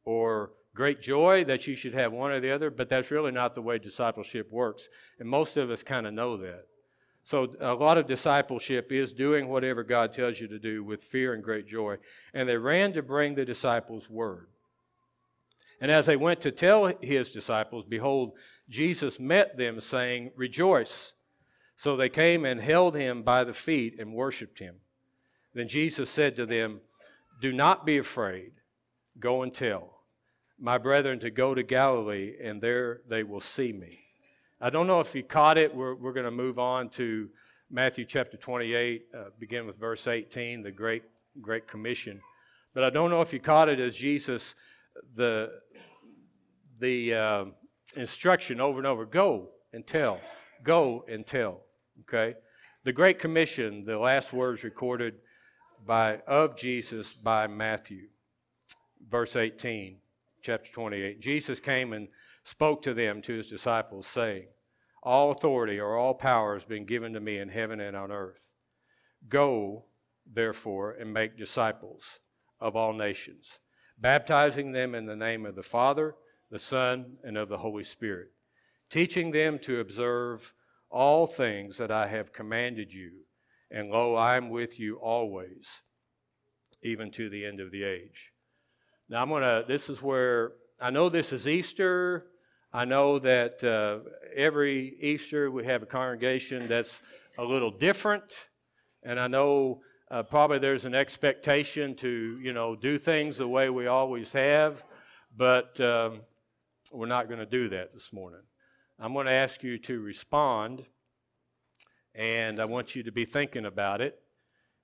or 0.05 0.51
great 0.73 1.01
joy, 1.01 1.43
that 1.45 1.67
you 1.67 1.75
should 1.75 1.93
have 1.93 2.11
one 2.11 2.31
or 2.31 2.39
the 2.39 2.51
other, 2.51 2.69
but 2.69 2.89
that's 2.89 3.11
really 3.11 3.31
not 3.31 3.55
the 3.55 3.61
way 3.61 3.77
discipleship 3.77 4.51
works. 4.51 4.89
And 5.19 5.27
most 5.27 5.57
of 5.57 5.69
us 5.69 5.83
kind 5.83 6.07
of 6.07 6.13
know 6.13 6.37
that. 6.37 6.63
So, 7.23 7.53
a 7.59 7.73
lot 7.75 7.99
of 7.99 8.07
discipleship 8.07 8.91
is 8.91 9.13
doing 9.13 9.47
whatever 9.47 9.83
God 9.83 10.11
tells 10.11 10.39
you 10.39 10.47
to 10.47 10.57
do 10.57 10.83
with 10.83 11.03
fear 11.03 11.33
and 11.33 11.43
great 11.43 11.67
joy. 11.67 11.97
And 12.33 12.49
they 12.49 12.57
ran 12.57 12.93
to 12.93 13.03
bring 13.03 13.35
the 13.35 13.45
disciples 13.45 14.09
word. 14.09 14.47
And 15.79 15.91
as 15.91 16.05
they 16.05 16.15
went 16.15 16.41
to 16.41 16.51
tell 16.51 16.91
his 17.01 17.31
disciples, 17.31 17.85
behold, 17.85 18.33
Jesus 18.69 19.19
met 19.19 19.57
them, 19.57 19.81
saying, 19.81 20.31
Rejoice. 20.35 21.13
So 21.75 21.95
they 21.95 22.09
came 22.09 22.45
and 22.45 22.61
held 22.61 22.95
him 22.95 23.23
by 23.23 23.43
the 23.43 23.53
feet 23.53 23.99
and 23.99 24.13
worshiped 24.13 24.59
him. 24.59 24.75
Then 25.53 25.67
Jesus 25.67 26.09
said 26.09 26.35
to 26.35 26.45
them, 26.45 26.81
Do 27.41 27.51
not 27.51 27.85
be 27.85 27.97
afraid. 27.97 28.51
Go 29.21 29.43
and 29.43 29.53
tell 29.53 30.01
my 30.59 30.77
brethren 30.77 31.19
to 31.19 31.31
go 31.31 31.55
to 31.55 31.63
Galilee, 31.63 32.35
and 32.41 32.61
there 32.61 33.01
they 33.07 33.23
will 33.23 33.41
see 33.41 33.71
me. 33.71 33.99
I 34.59 34.69
don't 34.69 34.87
know 34.87 34.99
if 34.99 35.15
you 35.15 35.23
caught 35.23 35.57
it. 35.57 35.73
We're, 35.73 35.95
we're 35.95 36.13
going 36.13 36.25
to 36.25 36.31
move 36.31 36.59
on 36.59 36.89
to 36.89 37.29
Matthew 37.69 38.03
chapter 38.03 38.35
28, 38.35 39.05
uh, 39.13 39.23
begin 39.39 39.65
with 39.65 39.77
verse 39.77 40.07
18, 40.07 40.61
the 40.63 40.71
Great, 40.71 41.03
Great 41.39 41.67
Commission. 41.67 42.19
But 42.73 42.83
I 42.83 42.89
don't 42.89 43.09
know 43.09 43.21
if 43.21 43.31
you 43.31 43.39
caught 43.39 43.69
it 43.69 43.79
as 43.79 43.95
Jesus, 43.95 44.55
the, 45.15 45.51
the 46.79 47.13
uh, 47.13 47.45
instruction 47.95 48.59
over 48.59 48.79
and 48.79 48.87
over 48.87 49.05
go 49.05 49.49
and 49.71 49.85
tell, 49.85 50.19
go 50.63 51.05
and 51.07 51.25
tell. 51.25 51.61
Okay? 52.01 52.35
The 52.83 52.93
Great 52.93 53.19
Commission, 53.19 53.85
the 53.85 53.97
last 53.97 54.33
words 54.33 54.63
recorded 54.63 55.13
by, 55.85 56.17
of 56.27 56.55
Jesus 56.55 57.13
by 57.13 57.47
Matthew, 57.47 58.07
verse 59.09 59.35
18, 59.35 59.97
chapter 60.41 60.71
28. 60.71 61.19
Jesus 61.19 61.59
came 61.59 61.93
and 61.93 62.07
spoke 62.43 62.81
to 62.83 62.93
them, 62.93 63.21
to 63.23 63.33
his 63.33 63.47
disciples, 63.47 64.07
saying, 64.07 64.47
All 65.03 65.31
authority 65.31 65.79
or 65.79 65.97
all 65.97 66.13
power 66.13 66.53
has 66.55 66.63
been 66.63 66.85
given 66.85 67.13
to 67.13 67.19
me 67.19 67.37
in 67.37 67.49
heaven 67.49 67.79
and 67.79 67.95
on 67.95 68.11
earth. 68.11 68.51
Go, 69.27 69.85
therefore, 70.31 70.91
and 70.91 71.13
make 71.13 71.37
disciples 71.37 72.03
of 72.59 72.75
all 72.75 72.93
nations, 72.93 73.59
baptizing 73.97 74.71
them 74.71 74.95
in 74.95 75.05
the 75.05 75.15
name 75.15 75.45
of 75.45 75.55
the 75.55 75.63
Father, 75.63 76.15
the 76.49 76.59
Son, 76.59 77.17
and 77.23 77.37
of 77.37 77.49
the 77.49 77.57
Holy 77.57 77.83
Spirit, 77.83 78.31
teaching 78.89 79.31
them 79.31 79.57
to 79.59 79.79
observe 79.79 80.53
all 80.89 81.25
things 81.25 81.77
that 81.77 81.91
I 81.91 82.07
have 82.07 82.33
commanded 82.33 82.91
you. 82.93 83.11
And 83.71 83.89
lo, 83.89 84.15
I 84.15 84.35
am 84.35 84.49
with 84.49 84.79
you 84.79 84.97
always, 84.97 85.67
even 86.83 87.09
to 87.11 87.29
the 87.29 87.45
end 87.45 87.61
of 87.61 87.71
the 87.71 87.83
age. 87.83 88.31
Now, 89.11 89.21
I'm 89.21 89.27
going 89.27 89.41
to, 89.41 89.65
this 89.67 89.89
is 89.89 90.01
where 90.01 90.53
I 90.79 90.89
know 90.89 91.09
this 91.09 91.33
is 91.33 91.45
Easter. 91.45 92.27
I 92.71 92.85
know 92.85 93.19
that 93.19 93.61
uh, 93.61 94.09
every 94.33 94.95
Easter 95.01 95.51
we 95.51 95.65
have 95.65 95.83
a 95.83 95.85
congregation 95.85 96.65
that's 96.69 97.01
a 97.37 97.43
little 97.43 97.71
different, 97.71 98.23
and 99.03 99.19
I 99.19 99.27
know 99.27 99.81
uh, 100.09 100.23
probably 100.23 100.59
there's 100.59 100.85
an 100.85 100.95
expectation 100.95 101.93
to 101.95 102.39
you 102.41 102.53
know 102.53 102.73
do 102.73 102.97
things 102.97 103.35
the 103.35 103.47
way 103.49 103.69
we 103.69 103.87
always 103.87 104.31
have, 104.31 104.81
but 105.35 105.77
um, 105.81 106.21
we're 106.93 107.05
not 107.05 107.27
going 107.27 107.41
to 107.41 107.45
do 107.45 107.67
that 107.67 107.93
this 107.93 108.13
morning. 108.13 108.43
I'm 108.97 109.11
going 109.11 109.25
to 109.25 109.33
ask 109.33 109.61
you 109.61 109.77
to 109.79 109.99
respond, 109.99 110.85
and 112.15 112.61
I 112.61 112.63
want 112.63 112.95
you 112.95 113.03
to 113.03 113.11
be 113.11 113.25
thinking 113.25 113.65
about 113.65 113.99
it, 113.99 114.21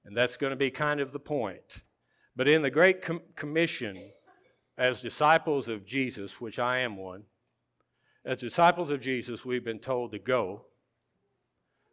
and 0.04 0.18
that's 0.18 0.36
going 0.36 0.52
to 0.52 0.58
be 0.58 0.70
kind 0.70 1.00
of 1.00 1.14
the 1.14 1.20
point. 1.20 1.84
But 2.36 2.50
in 2.50 2.62
the 2.62 2.70
Great 2.70 3.02
Com- 3.02 3.22
Commission, 3.38 4.12
as 4.78 5.02
disciples 5.02 5.68
of 5.68 5.86
Jesus, 5.86 6.40
which 6.40 6.60
I 6.60 6.80
am 6.80 6.98
one, 6.98 7.24
as 8.26 8.40
disciples 8.40 8.90
of 8.90 9.00
Jesus, 9.00 9.46
we've 9.46 9.64
been 9.64 9.80
told 9.80 10.12
to 10.12 10.20
go, 10.20 10.66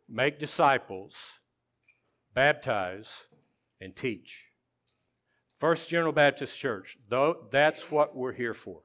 make 0.08 0.38
disciples, 0.38 1.14
baptize, 2.34 3.10
and 3.80 3.94
teach. 3.94 4.40
First 5.60 5.88
General 5.88 6.12
Baptist 6.12 6.58
Church, 6.58 6.98
though 7.08 7.46
that's 7.50 7.90
what 7.90 8.16
we're 8.16 8.32
here 8.32 8.54
for. 8.54 8.80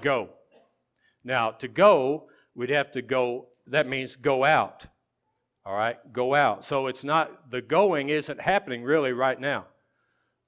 Go. 0.00 0.30
Now, 1.22 1.50
to 1.50 1.68
go, 1.68 2.28
we'd 2.54 2.70
have 2.70 2.90
to 2.92 3.02
go, 3.02 3.48
that 3.66 3.86
means 3.86 4.16
go 4.16 4.44
out. 4.44 4.86
All 5.64 5.74
right? 5.74 5.98
Go 6.12 6.34
out. 6.34 6.64
So 6.64 6.86
it's 6.86 7.04
not, 7.04 7.50
the 7.50 7.60
going 7.60 8.08
isn't 8.08 8.40
happening 8.40 8.82
really 8.82 9.12
right 9.12 9.38
now. 9.38 9.66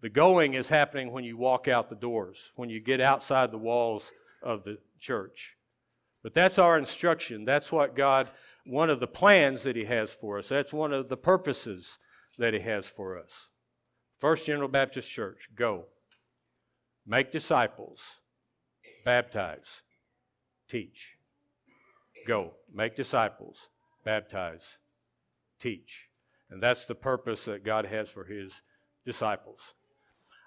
The 0.02 0.08
going 0.08 0.54
is 0.54 0.68
happening 0.68 1.12
when 1.12 1.24
you 1.24 1.36
walk 1.36 1.68
out 1.68 1.90
the 1.90 1.96
doors, 1.96 2.52
when 2.56 2.70
you 2.70 2.80
get 2.80 3.00
outside 3.00 3.50
the 3.50 3.58
walls 3.58 4.10
of 4.42 4.64
the 4.64 4.78
church. 4.98 5.56
But 6.22 6.34
that's 6.34 6.58
our 6.58 6.78
instruction. 6.78 7.44
That's 7.44 7.70
what 7.70 7.96
God, 7.96 8.30
one 8.64 8.90
of 8.90 9.00
the 9.00 9.06
plans 9.06 9.62
that 9.62 9.76
He 9.76 9.84
has 9.84 10.10
for 10.10 10.38
us. 10.38 10.48
That's 10.48 10.72
one 10.72 10.92
of 10.92 11.08
the 11.08 11.16
purposes 11.16 11.98
that 12.38 12.54
He 12.54 12.60
has 12.60 12.86
for 12.86 13.18
us. 13.18 13.48
First 14.20 14.46
General 14.46 14.68
Baptist 14.68 15.10
Church, 15.10 15.48
go. 15.54 15.84
Make 17.06 17.32
disciples, 17.32 18.00
baptize, 19.04 19.82
teach. 20.68 21.16
Go. 22.26 22.52
Make 22.72 22.96
disciples, 22.96 23.68
baptize, 24.04 24.78
teach. 25.58 26.06
And 26.50 26.62
that's 26.62 26.84
the 26.84 26.94
purpose 26.94 27.44
that 27.46 27.64
God 27.64 27.86
has 27.86 28.08
for 28.08 28.24
His 28.24 28.60
disciples. 29.06 29.60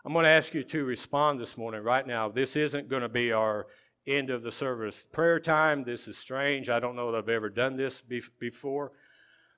I'm 0.06 0.12
going 0.12 0.24
to 0.24 0.30
ask 0.30 0.54
you 0.54 0.63
to 0.66 0.84
respond 0.84 1.39
this 1.39 1.58
morning, 1.58 1.82
right 1.82 2.06
now. 2.06 2.28
This 2.28 2.58
isn't 2.58 2.89
going 2.89 3.04
to 3.04 3.10
be 3.10 3.32
our 3.32 3.68
end 4.06 4.30
of 4.30 4.44
the 4.44 4.52
service 4.52 5.06
prayer 5.13 5.39
time. 5.39 5.86
This 5.86 6.10
is 6.10 6.18
strange. 6.18 6.68
I 6.68 6.82
don't 6.82 6.98
know 6.98 7.12
that 7.12 7.18
I've 7.20 7.30
ever 7.30 7.50
done 7.50 7.78
this 7.78 8.02
be- 8.02 8.22
before. 8.38 8.92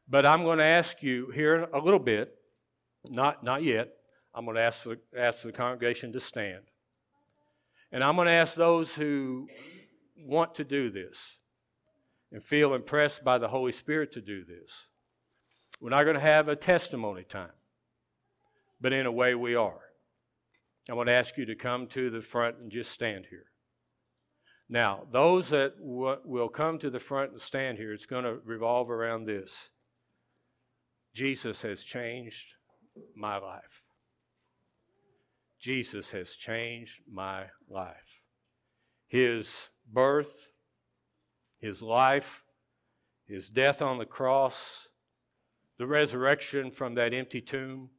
But 0.08 0.24
I'm 0.24 0.44
going 0.44 0.60
to 0.60 0.64
ask 0.64 1.02
you 1.02 1.32
here 1.32 1.68
a 1.74 1.80
little 1.80 2.00
bit, 2.00 2.38
not, 3.06 3.44
not 3.44 3.64
yet, 3.64 3.90
I'm 4.36 4.46
going 4.46 4.56
to 4.56 4.62
ask 4.62 4.84
the, 4.84 5.00
ask 5.18 5.42
the 5.42 5.52
congregation 5.52 6.14
to 6.14 6.20
stand. 6.20 6.62
And 7.92 8.04
I'm 8.04 8.16
going 8.16 8.28
to 8.28 8.34
ask 8.34 8.54
those 8.54 8.94
who 8.94 9.48
want 10.16 10.54
to 10.56 10.64
do 10.64 10.92
this. 10.92 11.18
and 12.32 12.44
feel 12.44 12.74
impressed 12.74 13.24
by 13.24 13.38
the 13.38 13.48
Holy 13.48 13.72
Spirit 13.72 14.12
to 14.12 14.22
do 14.22 14.44
this. 14.44 14.70
We're 15.80 15.90
not 15.90 16.04
going 16.04 16.16
to 16.16 16.20
have 16.20 16.50
a 16.50 16.56
testimony 16.56 17.24
time, 17.24 17.56
but 18.82 18.92
in 18.92 19.06
a 19.06 19.12
way 19.12 19.36
we 19.36 19.56
are. 19.56 19.80
I 20.90 20.94
want 20.94 21.08
to 21.08 21.14
ask 21.14 21.38
you 21.38 21.46
to 21.46 21.56
come 21.56 21.88
to 21.88 22.10
the 22.10 22.22
front 22.22 22.58
and 22.58 22.72
just 22.72 22.92
stand 22.92 23.26
here. 23.30 23.46
Now, 24.70 25.06
those 25.12 25.50
that 25.50 25.78
w- 25.80 26.20
will 26.24 26.50
come 26.50 26.80
to 26.80 26.90
the 26.90 27.00
front 27.00 27.32
and 27.32 27.42
stand 27.42 27.78
here, 27.78 27.94
it's 27.94 28.06
going 28.06 28.24
to 28.24 28.40
revolve 28.46 28.90
around 28.90 29.26
this 29.26 29.52
Jesus 31.14 31.62
has 31.62 31.82
changed 31.82 32.46
my 33.16 33.38
life. 33.38 33.82
Jesus 35.60 36.12
has 36.12 36.36
changed 36.36 37.02
my 37.12 37.46
life. 37.70 37.96
His 39.08 39.50
birth, 39.92 40.50
his 41.60 41.82
life, 41.82 42.44
his 43.28 43.50
death 43.50 43.82
on 43.82 43.98
the 43.98 44.06
cross, 44.06 44.88
the 45.78 45.88
resurrection 45.88 46.70
from 46.70 46.96
that 46.96 47.14
empty 47.14 47.42
tomb, 47.42 47.90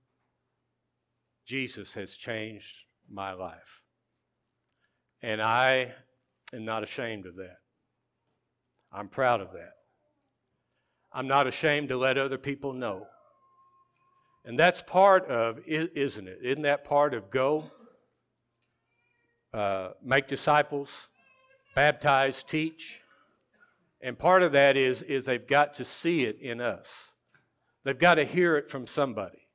Jesus 1.47 1.95
has 1.95 2.17
changed 2.17 2.75
my 3.09 3.33
life. 3.33 3.83
And 5.23 5.41
I 5.41 5.93
am 6.53 6.65
not 6.65 6.83
ashamed 6.83 7.27
of 7.27 7.37
that. 7.37 7.59
I'm 8.93 9.09
proud 9.09 9.41
of 9.41 9.53
that. 9.53 9.73
I'm 11.13 11.29
not 11.29 11.47
ashamed 11.47 11.89
to 11.89 11.97
let 11.97 12.19
other 12.19 12.37
people 12.37 12.73
know. 12.73 13.07
And 14.45 14.59
that's 14.59 14.83
part 14.83 15.27
of, 15.27 15.61
isn't 15.67 16.29
it? 16.29 16.39
Isn't 16.43 16.63
that 16.63 16.85
part 16.85 17.15
of 17.15 17.31
go, 17.31 17.71
uh, 19.55 19.91
make 20.05 20.29
disciples, 20.29 20.91
baptize, 21.75 22.43
teach? 22.43 23.01
And 24.01 24.19
part 24.19 24.43
of 24.43 24.53
that 24.53 24.77
is, 24.77 25.03
is 25.03 25.25
they've 25.25 25.47
got 25.47 25.75
to 25.75 25.85
see 25.85 26.25
it 26.25 26.41
in 26.41 26.61
us. 26.61 27.11
They've 27.85 27.99
got 27.99 28.17
to 28.17 28.25
hear 28.25 28.57
it 28.57 28.71
from 28.71 28.87
somebody. 28.87 29.46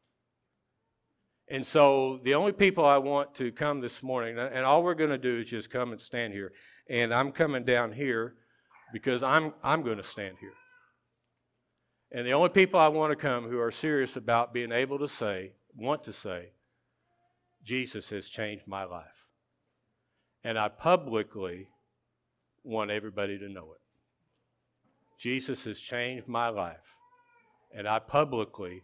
And 1.51 1.67
so 1.67 2.21
the 2.23 2.33
only 2.35 2.53
people 2.53 2.85
I 2.85 2.97
want 2.97 3.35
to 3.35 3.51
come 3.51 3.81
this 3.81 4.01
morning, 4.01 4.39
and 4.39 4.63
all 4.63 4.83
we're 4.83 4.95
going 4.95 5.09
to 5.09 5.17
do 5.17 5.39
is 5.39 5.49
just 5.49 5.69
come 5.69 5.91
and 5.91 5.99
stand 5.99 6.31
here. 6.31 6.53
And 6.89 7.13
I'm 7.13 7.33
coming 7.33 7.65
down 7.65 7.91
here 7.91 8.35
because 8.93 9.21
I'm, 9.21 9.53
I'm 9.61 9.83
going 9.83 9.97
to 9.97 10.03
stand 10.03 10.37
here. 10.39 10.53
And 12.13 12.25
the 12.25 12.31
only 12.31 12.47
people 12.47 12.79
I 12.79 12.87
want 12.87 13.11
to 13.11 13.17
come 13.17 13.49
who 13.49 13.59
are 13.59 13.69
serious 13.69 14.15
about 14.15 14.53
being 14.53 14.71
able 14.71 14.97
to 14.99 15.09
say, 15.09 15.51
want 15.75 16.05
to 16.05 16.13
say, 16.13 16.51
Jesus 17.65 18.09
has 18.11 18.29
changed 18.29 18.65
my 18.65 18.85
life. 18.85 19.27
And 20.45 20.57
I 20.57 20.69
publicly 20.69 21.67
want 22.63 22.91
everybody 22.91 23.37
to 23.37 23.49
know 23.49 23.73
it. 23.73 23.81
Jesus 25.19 25.65
has 25.65 25.77
changed 25.81 26.29
my 26.29 26.47
life. 26.47 26.95
And 27.75 27.89
I 27.89 27.99
publicly 27.99 28.83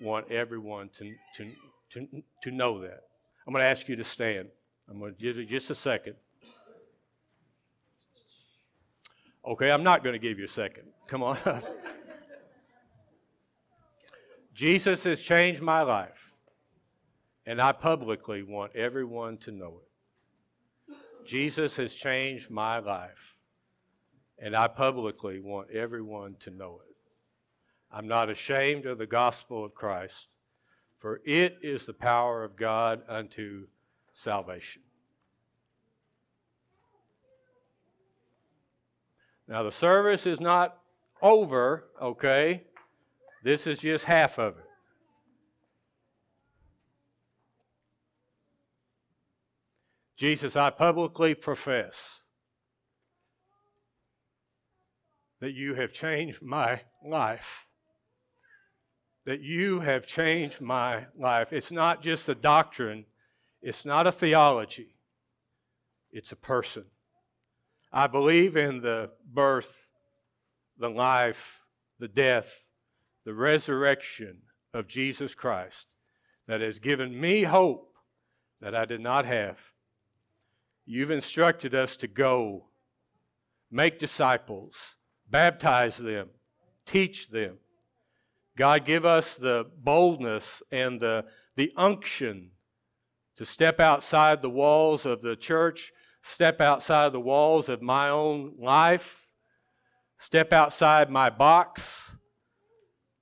want 0.00 0.32
everyone 0.32 0.88
to, 0.96 1.14
to, 1.36 1.52
to, 1.90 2.06
to 2.42 2.50
know 2.50 2.80
that. 2.80 3.02
I'm 3.46 3.52
going 3.52 3.62
to 3.62 3.68
ask 3.68 3.88
you 3.88 3.96
to 3.96 4.04
stand. 4.04 4.48
I'm 4.88 4.98
going 4.98 5.14
to 5.14 5.20
give 5.20 5.36
you 5.36 5.44
just 5.44 5.70
a 5.70 5.74
second. 5.74 6.14
Okay, 9.46 9.70
I'm 9.70 9.84
not 9.84 10.02
going 10.02 10.14
to 10.14 10.18
give 10.18 10.38
you 10.38 10.46
a 10.46 10.48
second. 10.48 10.88
Come 11.06 11.22
on. 11.22 11.38
Jesus 14.54 15.04
has 15.04 15.20
changed 15.20 15.60
my 15.60 15.82
life, 15.82 16.32
and 17.44 17.60
I 17.60 17.72
publicly 17.72 18.42
want 18.42 18.74
everyone 18.74 19.36
to 19.38 19.52
know 19.52 19.80
it. 19.82 20.94
Jesus 21.26 21.76
has 21.76 21.92
changed 21.92 22.50
my 22.50 22.78
life, 22.78 23.36
and 24.38 24.56
I 24.56 24.66
publicly 24.66 25.40
want 25.40 25.70
everyone 25.70 26.36
to 26.40 26.50
know 26.50 26.80
it. 26.88 26.96
I'm 27.92 28.08
not 28.08 28.30
ashamed 28.30 28.86
of 28.86 28.98
the 28.98 29.06
gospel 29.06 29.64
of 29.64 29.74
Christ, 29.74 30.26
for 31.06 31.20
it 31.24 31.58
is 31.62 31.86
the 31.86 31.92
power 31.92 32.42
of 32.42 32.56
God 32.56 33.00
unto 33.08 33.68
salvation. 34.12 34.82
Now, 39.46 39.62
the 39.62 39.70
service 39.70 40.26
is 40.26 40.40
not 40.40 40.78
over, 41.22 41.84
okay? 42.02 42.64
This 43.44 43.68
is 43.68 43.78
just 43.78 44.04
half 44.04 44.40
of 44.40 44.58
it. 44.58 44.64
Jesus, 50.16 50.56
I 50.56 50.70
publicly 50.70 51.36
profess 51.36 52.22
that 55.38 55.52
you 55.52 55.76
have 55.76 55.92
changed 55.92 56.42
my 56.42 56.80
life. 57.06 57.65
That 59.26 59.40
you 59.40 59.80
have 59.80 60.06
changed 60.06 60.60
my 60.60 61.06
life. 61.18 61.52
It's 61.52 61.70
not 61.70 62.02
just 62.02 62.28
a 62.28 62.34
doctrine, 62.34 63.04
it's 63.60 63.84
not 63.84 64.06
a 64.06 64.12
theology, 64.12 64.96
it's 66.10 66.32
a 66.32 66.36
person. 66.36 66.84
I 67.92 68.06
believe 68.06 68.56
in 68.56 68.80
the 68.80 69.10
birth, 69.32 69.90
the 70.78 70.88
life, 70.88 71.60
the 71.98 72.08
death, 72.08 72.48
the 73.24 73.34
resurrection 73.34 74.38
of 74.72 74.86
Jesus 74.86 75.34
Christ 75.34 75.86
that 76.46 76.60
has 76.60 76.78
given 76.78 77.18
me 77.20 77.42
hope 77.42 77.94
that 78.60 78.74
I 78.74 78.84
did 78.84 79.00
not 79.00 79.24
have. 79.24 79.58
You've 80.84 81.10
instructed 81.10 81.74
us 81.74 81.96
to 81.96 82.06
go, 82.06 82.66
make 83.70 83.98
disciples, 83.98 84.76
baptize 85.28 85.96
them, 85.96 86.28
teach 86.84 87.28
them. 87.28 87.58
God, 88.56 88.86
give 88.86 89.04
us 89.04 89.34
the 89.34 89.66
boldness 89.76 90.62
and 90.72 91.00
the, 91.00 91.24
the 91.56 91.72
unction 91.76 92.50
to 93.36 93.44
step 93.44 93.80
outside 93.80 94.40
the 94.40 94.50
walls 94.50 95.04
of 95.04 95.20
the 95.20 95.36
church, 95.36 95.92
step 96.22 96.60
outside 96.60 97.12
the 97.12 97.20
walls 97.20 97.68
of 97.68 97.82
my 97.82 98.08
own 98.08 98.54
life, 98.58 99.28
step 100.18 100.52
outside 100.52 101.10
my 101.10 101.28
box 101.28 102.16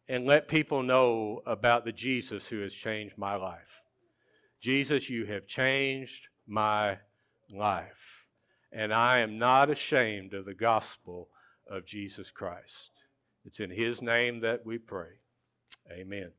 and 0.08 0.24
let 0.24 0.46
people 0.46 0.82
know 0.82 1.40
about 1.46 1.84
the 1.84 1.92
Jesus 1.92 2.46
who 2.46 2.60
has 2.60 2.72
changed 2.72 3.18
my 3.18 3.34
life. 3.34 3.82
Jesus, 4.60 5.10
you 5.10 5.26
have 5.26 5.46
changed 5.46 6.28
my 6.46 6.98
life. 7.50 8.26
And 8.72 8.92
I 8.92 9.18
am 9.18 9.38
not 9.38 9.68
ashamed 9.68 10.32
of 10.34 10.44
the 10.44 10.54
gospel 10.54 11.28
of 11.68 11.86
Jesus 11.86 12.30
Christ. 12.30 12.90
It's 13.44 13.60
in 13.60 13.70
His 13.70 14.00
name 14.00 14.40
that 14.40 14.64
we 14.64 14.78
pray. 14.78 15.08
Amen. 15.90 16.30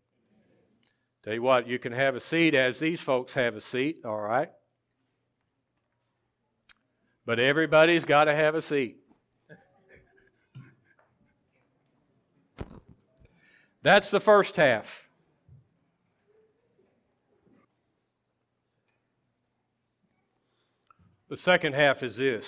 Tell 1.24 1.34
you 1.34 1.42
what, 1.42 1.68
you 1.68 1.80
can 1.80 1.92
have 1.92 2.16
a 2.16 2.20
seat 2.20 2.54
as 2.54 2.78
these 2.80 3.02
folks 3.02 3.34
have 3.34 3.56
a 3.56 3.62
seat, 3.62 4.02
all 4.06 4.20
right? 4.20 4.52
But 7.26 7.40
everybody's 7.40 8.06
got 8.06 8.26
to 8.26 8.36
have 8.36 8.54
a 8.54 8.62
seat. 8.62 8.98
That's 13.82 14.10
the 14.10 14.20
first 14.20 14.56
half. 14.56 15.10
The 21.30 21.38
second 21.38 21.74
half 21.74 22.04
is 22.04 22.18
this. 22.18 22.46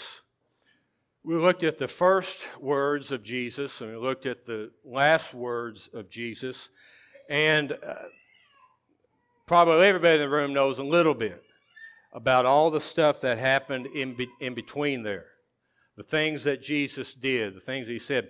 We 1.27 1.35
looked 1.35 1.65
at 1.65 1.77
the 1.77 1.89
first 1.89 2.37
words 2.57 3.11
of 3.11 3.21
Jesus 3.21 3.81
and 3.81 3.91
we 3.91 3.97
looked 3.97 4.25
at 4.25 4.45
the 4.45 4.71
last 4.85 5.33
words 5.33 5.89
of 5.93 6.09
Jesus. 6.09 6.69
And 7.29 7.73
uh, 7.73 7.95
probably 9.45 9.85
everybody 9.87 10.13
in 10.13 10.21
the 10.21 10.29
room 10.29 10.53
knows 10.53 10.79
a 10.79 10.83
little 10.83 11.13
bit 11.13 11.43
about 12.13 12.45
all 12.45 12.71
the 12.71 12.79
stuff 12.79 13.19
that 13.19 13.39
happened 13.39 13.87
in, 13.87 14.15
be- 14.15 14.29
in 14.39 14.53
between 14.53 15.03
there. 15.03 15.25
The 15.97 16.03
things 16.03 16.45
that 16.45 16.63
Jesus 16.63 17.13
did, 17.13 17.57
the 17.57 17.59
things 17.59 17.89
he 17.89 17.99
said. 17.99 18.29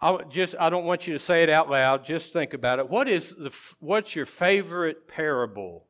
I 0.00 0.18
just 0.30 0.54
I 0.60 0.70
don't 0.70 0.84
want 0.84 1.08
you 1.08 1.14
to 1.14 1.18
say 1.18 1.42
it 1.42 1.50
out 1.50 1.68
loud. 1.68 2.04
Just 2.04 2.32
think 2.32 2.54
about 2.54 2.78
it. 2.78 2.88
What 2.88 3.08
is 3.08 3.30
the 3.30 3.50
what's 3.80 4.14
your 4.14 4.26
favorite 4.26 5.08
parable 5.08 5.86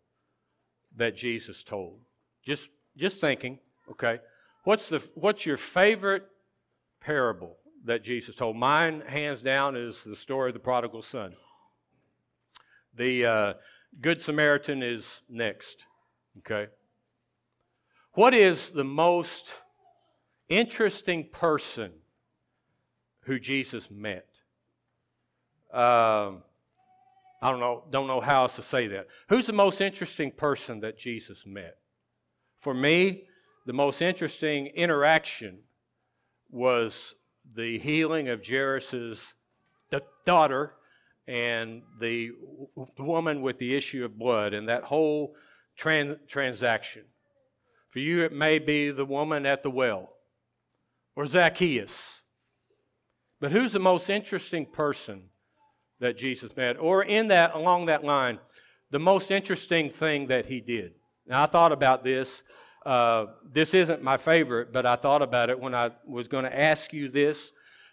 that 0.97 1.19
Jesus 1.19 1.63
told? 1.63 1.99
Just 2.47 2.71
just 2.97 3.21
thinking. 3.21 3.59
Okay. 3.91 4.21
What's 4.65 4.89
the 4.89 5.07
what's 5.15 5.47
your 5.47 5.57
favorite 5.57 6.25
parable 7.01 7.57
that 7.85 8.03
Jesus 8.03 8.35
told? 8.35 8.57
Mine, 8.57 9.03
hands 9.07 9.43
down, 9.43 9.77
is 9.77 10.03
the 10.05 10.17
story 10.17 10.51
of 10.51 10.55
the 10.55 10.61
prodigal 10.61 11.03
son. 11.03 11.35
The 12.95 13.27
uh, 13.27 13.55
Good 14.01 14.21
Samaritan 14.21 14.83
is 14.83 15.21
next. 15.29 15.85
Okay. 16.39 16.71
What 18.13 18.35
is 18.35 18.71
the 18.71 18.85
most 18.85 19.53
interesting 20.49 21.29
person 21.31 21.93
who 23.23 23.39
Jesus 23.39 23.91
met. 23.91 24.29
Um, 25.73 26.43
I 27.43 27.51
don't 27.51 27.61
know, 27.61 27.85
don't 27.91 28.07
know 28.07 28.21
how 28.21 28.43
else 28.43 28.57
to 28.57 28.63
say 28.63 28.87
that. 28.89 29.09
Who's 29.29 29.47
the 29.47 29.53
most 29.53 29.81
interesting 29.81 30.31
person 30.31 30.81
that 30.81 30.99
Jesus 30.99 31.43
met? 31.47 31.79
For 32.61 32.75
me, 32.75 33.25
the 33.67 33.73
most 33.73 34.03
interesting 34.03 34.67
interaction 34.67 35.59
was 36.51 37.15
the 37.55 37.79
healing 37.79 38.29
of 38.29 38.47
Jairus' 38.47 39.21
da- 39.91 40.01
daughter 40.25 40.75
and 41.27 41.83
the 42.01 42.31
woman 42.99 43.41
with 43.41 43.59
the 43.59 43.75
issue 43.75 44.05
of 44.05 44.19
blood 44.19 44.53
and 44.53 44.69
that 44.69 44.85
whole 44.85 45.35
tran- 45.79 46.19
transaction. 46.29 47.05
For 47.91 48.01
you, 48.01 48.25
it 48.25 48.33
may 48.33 48.59
be 48.59 48.91
the 48.91 49.05
woman 49.05 49.47
at 49.47 49.63
the 49.63 49.71
well 49.71 50.11
or 51.17 51.27
Zacchaeus. 51.27 52.21
But 53.41 53.53
who's 53.53 53.73
the 53.73 53.79
most 53.79 54.11
interesting 54.11 54.67
person 54.67 55.25
that 56.01 56.19
Jesus 56.19 56.57
met? 56.57 56.79
Or 56.79 57.05
in 57.05 57.29
that, 57.29 57.55
along 57.55 57.87
that 57.87 58.05
line, 58.05 58.39
the 58.91 58.99
most 58.99 59.31
interesting 59.31 59.91
thing 59.91 60.27
that 60.29 60.47
he 60.47 60.61
did? 60.61 60.95
Now, 61.27 61.45
I 61.45 61.47
thought 61.47 61.73
about 61.73 62.05
this. 62.05 62.43
Uh, 62.85 63.27
this 63.53 63.73
isn't 63.73 64.03
my 64.03 64.17
favorite, 64.17 64.73
but 64.73 64.85
I 64.85 64.97
thought 64.97 65.23
about 65.23 65.51
it 65.51 65.59
when 65.59 65.75
I 65.75 65.91
was 66.07 66.29
going 66.29 66.45
to 66.45 66.61
ask 66.61 66.93
you 66.93 67.09
this. 67.09 67.53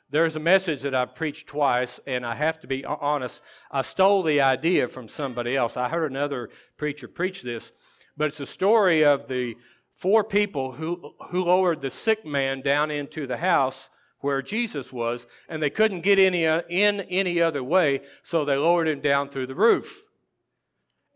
There's 0.10 0.36
a 0.36 0.42
message 0.42 0.82
that 0.82 0.94
I've 0.94 1.16
preached 1.16 1.48
twice, 1.48 2.02
and 2.06 2.26
I 2.26 2.36
have 2.36 2.60
to 2.62 2.68
be 2.68 2.84
honest. 2.84 3.42
I 3.72 3.82
stole 3.84 4.24
the 4.24 4.42
idea 4.42 4.90
from 4.90 5.08
somebody 5.08 5.56
else. 5.56 5.78
I 5.78 5.88
heard 5.88 6.12
another 6.12 6.50
preacher 6.76 7.08
preach 7.08 7.42
this, 7.42 7.72
but 8.18 8.28
it's 8.28 8.42
a 8.42 8.46
story 8.46 9.06
of 9.06 9.30
the 9.30 9.56
four 9.96 10.26
people 10.26 10.74
who, 10.74 11.14
who 11.30 11.46
lowered 11.46 11.82
the 11.82 11.90
sick 11.90 12.26
man 12.26 12.60
down 12.60 12.92
into 12.92 13.26
the 13.26 13.38
house 13.38 13.90
where 14.20 14.42
Jesus 14.42 14.92
was, 14.92 15.26
and 15.48 15.64
they 15.64 15.70
couldn't 15.70 16.02
get 16.02 16.20
any, 16.20 16.46
uh, 16.46 16.62
in 16.70 17.02
any 17.02 17.42
other 17.42 17.64
way, 17.64 18.02
so 18.24 18.44
they 18.44 18.58
lowered 18.58 18.90
him 18.90 19.00
down 19.00 19.30
through 19.30 19.48
the 19.48 19.56
roof. 19.56 20.04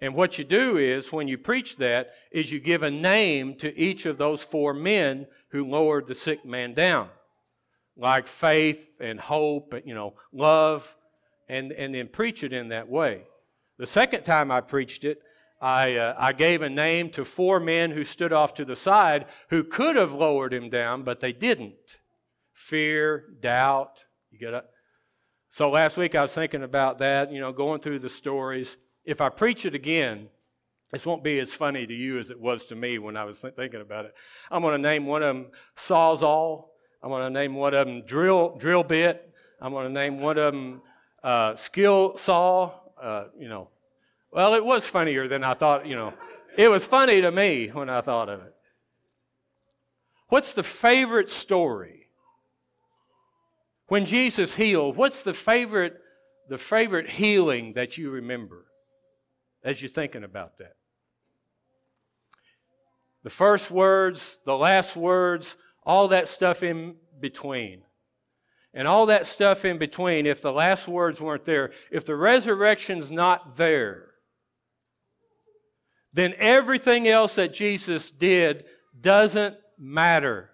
And 0.01 0.13
what 0.13 0.37
you 0.37 0.43
do 0.43 0.77
is, 0.77 1.11
when 1.11 1.27
you 1.27 1.37
preach 1.37 1.77
that, 1.77 2.11
is 2.31 2.51
you 2.51 2.59
give 2.59 2.83
a 2.83 2.91
name 2.91 3.55
to 3.55 3.77
each 3.77 4.05
of 4.05 4.17
those 4.17 4.43
four 4.43 4.73
men 4.73 5.25
who 5.49 5.69
lowered 5.69 6.07
the 6.07 6.15
sick 6.15 6.45
man 6.45 6.73
down, 6.73 7.09
like 7.95 8.27
faith 8.27 8.89
and 8.99 9.19
hope, 9.19 9.73
and, 9.73 9.85
you 9.85 9.95
know, 9.95 10.15
love, 10.33 10.95
and, 11.47 11.71
and 11.71 11.95
then 11.95 12.07
preach 12.07 12.43
it 12.43 12.51
in 12.51 12.69
that 12.69 12.89
way. 12.89 13.21
The 13.77 13.85
second 13.85 14.23
time 14.23 14.51
I 14.51 14.61
preached 14.61 15.05
it, 15.05 15.21
I, 15.61 15.95
uh, 15.95 16.15
I 16.17 16.33
gave 16.33 16.61
a 16.61 16.69
name 16.69 17.09
to 17.11 17.23
four 17.23 17.59
men 17.59 17.91
who 17.91 18.03
stood 18.03 18.33
off 18.33 18.53
to 18.55 18.65
the 18.65 18.75
side 18.75 19.25
who 19.49 19.63
could 19.63 19.95
have 19.95 20.11
lowered 20.11 20.53
him 20.53 20.69
down, 20.69 21.03
but 21.03 21.21
they 21.21 21.31
didn't. 21.31 21.99
Fear, 22.53 23.25
doubt, 23.39 24.03
you 24.29 24.39
get 24.39 24.53
it? 24.53 24.65
So 25.49 25.69
last 25.69 25.95
week 25.95 26.15
I 26.15 26.21
was 26.21 26.33
thinking 26.33 26.63
about 26.63 26.97
that, 26.97 27.31
you 27.31 27.39
know, 27.39 27.53
going 27.53 27.79
through 27.79 27.99
the 27.99 28.09
stories 28.09 28.75
if 29.05 29.21
I 29.21 29.29
preach 29.29 29.65
it 29.65 29.75
again, 29.75 30.27
this 30.91 31.05
won't 31.05 31.23
be 31.23 31.39
as 31.39 31.51
funny 31.51 31.85
to 31.85 31.93
you 31.93 32.19
as 32.19 32.29
it 32.29 32.39
was 32.39 32.65
to 32.67 32.75
me 32.75 32.97
when 32.99 33.17
I 33.17 33.23
was 33.23 33.39
th- 33.39 33.55
thinking 33.55 33.81
about 33.81 34.05
it. 34.05 34.15
I'm 34.51 34.61
going 34.61 34.81
to 34.81 34.89
name 34.89 35.05
one 35.05 35.23
of 35.23 35.35
them 35.35 35.47
Sawzall. 35.77 36.65
I'm 37.01 37.09
going 37.09 37.23
to 37.23 37.39
name 37.39 37.55
one 37.55 37.73
of 37.73 37.87
them 37.87 38.01
Drill, 38.05 38.55
drill 38.57 38.83
Bit. 38.83 39.33
I'm 39.61 39.71
going 39.71 39.87
to 39.87 39.93
name 39.93 40.19
one 40.19 40.37
of 40.37 40.53
them 40.53 40.81
uh, 41.23 41.55
Skill 41.55 42.17
Saw. 42.17 42.71
Uh, 43.01 43.25
you 43.37 43.49
know, 43.49 43.69
well, 44.31 44.53
it 44.53 44.63
was 44.63 44.85
funnier 44.85 45.27
than 45.27 45.43
I 45.43 45.53
thought, 45.53 45.85
you 45.85 45.95
know. 45.95 46.13
It 46.57 46.69
was 46.69 46.85
funny 46.85 47.21
to 47.21 47.31
me 47.31 47.67
when 47.67 47.89
I 47.89 48.01
thought 48.01 48.29
of 48.29 48.41
it. 48.41 48.55
What's 50.29 50.53
the 50.53 50.63
favorite 50.63 51.29
story? 51.29 52.07
When 53.87 54.05
Jesus 54.05 54.55
healed, 54.55 54.95
what's 54.95 55.21
the 55.23 55.33
favorite, 55.33 55.99
the 56.49 56.57
favorite 56.57 57.09
healing 57.09 57.73
that 57.73 57.97
you 57.97 58.09
remember? 58.09 58.64
As 59.65 59.81
you're 59.81 59.89
thinking 59.89 60.23
about 60.23 60.59
that. 60.59 60.75
The 63.23 63.31
first 63.31 63.71
words, 63.71 64.37
the 64.45 64.55
last 64.55 64.95
words, 64.95 65.57
all 65.83 66.09
that 66.09 66.27
stuff 66.27 66.61
in 66.61 66.95
between. 67.19 67.81
And 68.73 68.87
all 68.87 69.07
that 69.07 69.25
stuff 69.25 69.65
in 69.65 69.79
between, 69.79 70.27
if 70.27 70.41
the 70.41 70.51
last 70.51 70.87
words 70.87 71.19
weren't 71.19 71.45
there, 71.45 71.71
if 71.91 72.05
the 72.05 72.15
resurrection's 72.15 73.09
not 73.09 73.57
there, 73.57 74.11
then 76.13 76.35
everything 76.37 77.07
else 77.07 77.35
that 77.35 77.53
Jesus 77.53 78.11
did 78.11 78.65
doesn't 79.01 79.55
matter. 79.79 80.51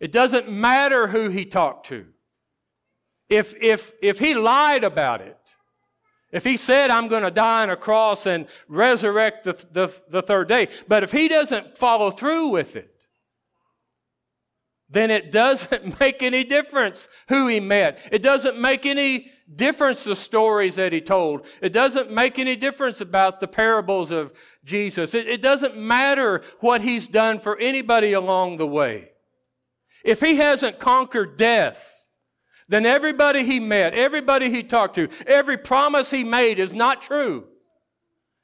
It 0.00 0.12
doesn't 0.12 0.50
matter 0.50 1.08
who 1.08 1.28
he 1.28 1.44
talked 1.44 1.88
to. 1.88 2.06
If, 3.28 3.54
if, 3.60 3.92
if 4.00 4.18
he 4.18 4.34
lied 4.34 4.84
about 4.84 5.20
it, 5.20 5.36
if 6.32 6.44
he 6.44 6.56
said, 6.56 6.90
I'm 6.90 7.08
going 7.08 7.22
to 7.22 7.30
die 7.30 7.62
on 7.62 7.70
a 7.70 7.76
cross 7.76 8.26
and 8.26 8.46
resurrect 8.66 9.44
the, 9.44 9.52
the, 9.70 9.94
the, 10.08 10.22
third 10.22 10.48
day, 10.48 10.68
but 10.88 11.02
if 11.02 11.12
he 11.12 11.28
doesn't 11.28 11.76
follow 11.76 12.10
through 12.10 12.48
with 12.48 12.74
it, 12.74 12.88
then 14.88 15.10
it 15.10 15.30
doesn't 15.30 16.00
make 16.00 16.22
any 16.22 16.42
difference 16.42 17.08
who 17.28 17.48
he 17.48 17.60
met. 17.60 17.98
It 18.10 18.22
doesn't 18.22 18.58
make 18.58 18.86
any 18.86 19.30
difference 19.54 20.04
the 20.04 20.16
stories 20.16 20.76
that 20.76 20.92
he 20.92 21.00
told. 21.02 21.46
It 21.60 21.74
doesn't 21.74 22.10
make 22.10 22.38
any 22.38 22.56
difference 22.56 23.02
about 23.02 23.40
the 23.40 23.48
parables 23.48 24.10
of 24.10 24.32
Jesus. 24.64 25.14
It, 25.14 25.28
it 25.28 25.42
doesn't 25.42 25.76
matter 25.76 26.42
what 26.60 26.80
he's 26.80 27.06
done 27.06 27.40
for 27.40 27.58
anybody 27.58 28.14
along 28.14 28.56
the 28.56 28.66
way. 28.66 29.10
If 30.04 30.20
he 30.20 30.36
hasn't 30.36 30.78
conquered 30.78 31.36
death, 31.36 31.91
then 32.68 32.86
everybody 32.86 33.44
he 33.44 33.60
met, 33.60 33.94
everybody 33.94 34.50
he 34.50 34.62
talked 34.62 34.94
to, 34.96 35.08
every 35.26 35.58
promise 35.58 36.10
he 36.10 36.24
made 36.24 36.58
is 36.58 36.72
not 36.72 37.02
true. 37.02 37.44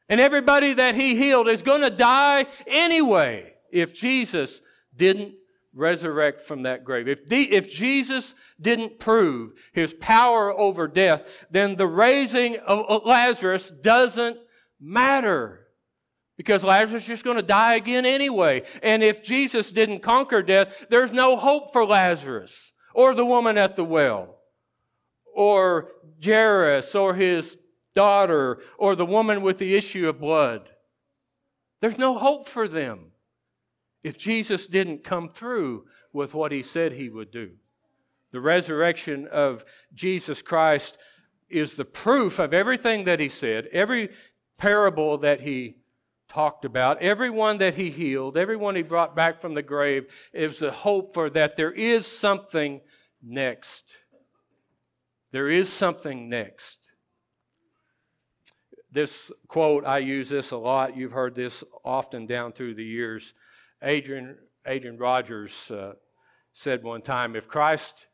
And 0.09 0.21
everybody 0.21 0.75
that 0.75 0.95
he 0.95 1.17
healed 1.17 1.49
is 1.49 1.63
going 1.63 1.83
to 1.83 1.91
die 1.91 2.47
anyway 2.67 3.53
if 3.71 3.95
Jesus 3.95 4.61
didn't 4.97 5.35
resurrect 5.75 6.41
from 6.41 6.63
that 6.63 6.85
grave. 6.85 7.09
If, 7.09 7.27
the, 7.27 7.55
if 7.55 7.71
Jesus 7.71 8.35
didn't 8.61 8.99
prove 8.99 9.53
his 9.73 9.93
power 9.95 10.53
over 10.53 10.89
death, 10.89 11.27
then 11.51 11.77
the 11.77 11.87
raising 11.87 12.57
of 12.57 13.05
Lazarus 13.05 13.71
doesn't 13.83 14.39
matter. 14.81 15.67
Because 16.37 16.65
Lazarus 16.65 17.03
is 17.03 17.09
just 17.09 17.25
going 17.25 17.37
to 17.37 17.43
die 17.43 17.75
again 17.75 18.07
anyway. 18.07 18.63
And 18.83 19.03
if 19.03 19.23
Jesus 19.23 19.71
didn't 19.71 20.01
conquer 20.01 20.43
death, 20.43 20.73
there's 20.89 21.13
no 21.13 21.37
hope 21.37 21.73
for 21.73 21.85
Lazarus 21.85 22.73
or 22.95 23.15
the 23.15 23.25
woman 23.25 23.59
at 23.59 23.77
the 23.77 23.85
well, 23.85 24.37
or 25.35 25.93
Jairus, 26.25 26.95
or 26.95 27.15
his 27.15 27.57
daughter, 27.95 28.61
or 28.79 28.97
the 28.97 29.07
woman 29.07 29.43
with 29.43 29.59
the 29.59 29.77
issue 29.77 30.09
of 30.09 30.21
blood. 30.21 30.69
There's 31.81 31.99
no 31.99 32.19
hope 32.19 32.49
for 32.49 32.69
them 32.69 33.13
if 34.03 34.19
Jesus 34.19 34.67
didn't 34.67 35.05
come 35.05 35.29
through 35.29 35.85
with 36.13 36.35
what 36.35 36.53
he 36.53 36.63
said 36.63 36.93
he 36.93 37.09
would 37.09 37.31
do. 37.31 37.51
The 38.31 38.41
resurrection 38.41 39.27
of 39.31 39.65
Jesus 39.95 40.43
Christ 40.43 40.99
is 41.49 41.75
the 41.75 41.85
proof 41.85 42.39
of 42.39 42.53
everything 42.53 43.05
that 43.05 43.21
he 43.21 43.29
said, 43.29 43.69
every 43.73 44.11
parable 44.59 45.19
that 45.19 45.41
he 45.41 45.77
talked 46.29 46.65
about, 46.65 47.01
everyone 47.01 47.59
that 47.59 47.75
he 47.75 47.91
healed, 47.91 48.37
everyone 48.37 48.77
he 48.77 48.83
brought 48.83 49.17
back 49.17 49.41
from 49.41 49.55
the 49.55 49.63
grave, 49.63 50.07
is 50.33 50.59
the 50.59 50.71
hope 50.71 51.15
for 51.15 51.31
that 51.31 51.57
there 51.57 51.73
is 51.73 52.07
something 52.07 52.81
next. 53.23 53.85
There 55.33 55.49
is 55.49 55.71
something 55.71 56.29
next. 56.29 56.79
This 58.91 59.31
quote, 59.49 59.85
I 59.85 59.99
use 59.99 60.29
this 60.29 60.51
a 60.51 60.57
lot. 60.57 60.97
You've 60.97 61.13
heard 61.13 61.35
this 61.35 61.63
often 61.85 62.27
down 62.27 62.53
through 62.53 62.75
the 62.75 62.85
years. 62.85 63.35
Adrian, 63.83 64.37
Adrian 64.67 64.97
Rogers 64.97 65.71
uh, 65.71 65.93
said 66.53 66.83
one 66.83 67.03
time 67.03 67.37
if 67.37 67.47
Christ 67.47 68.07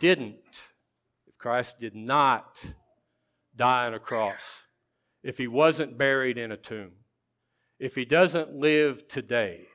didn't, 0.00 0.36
if 1.26 1.36
Christ 1.38 1.78
did 1.80 1.94
not 1.94 2.64
die 3.54 3.86
on 3.86 3.94
a 3.94 3.98
cross, 3.98 4.40
if 5.22 5.38
he 5.38 5.48
wasn't 5.48 5.98
buried 5.98 6.38
in 6.38 6.52
a 6.52 6.56
tomb, 6.56 6.92
if 7.82 7.96
he 7.96 8.04
doesn't 8.04 8.54
live 8.54 9.08
today, 9.08 9.66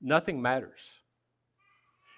nothing 0.00 0.40
matters. 0.40 0.78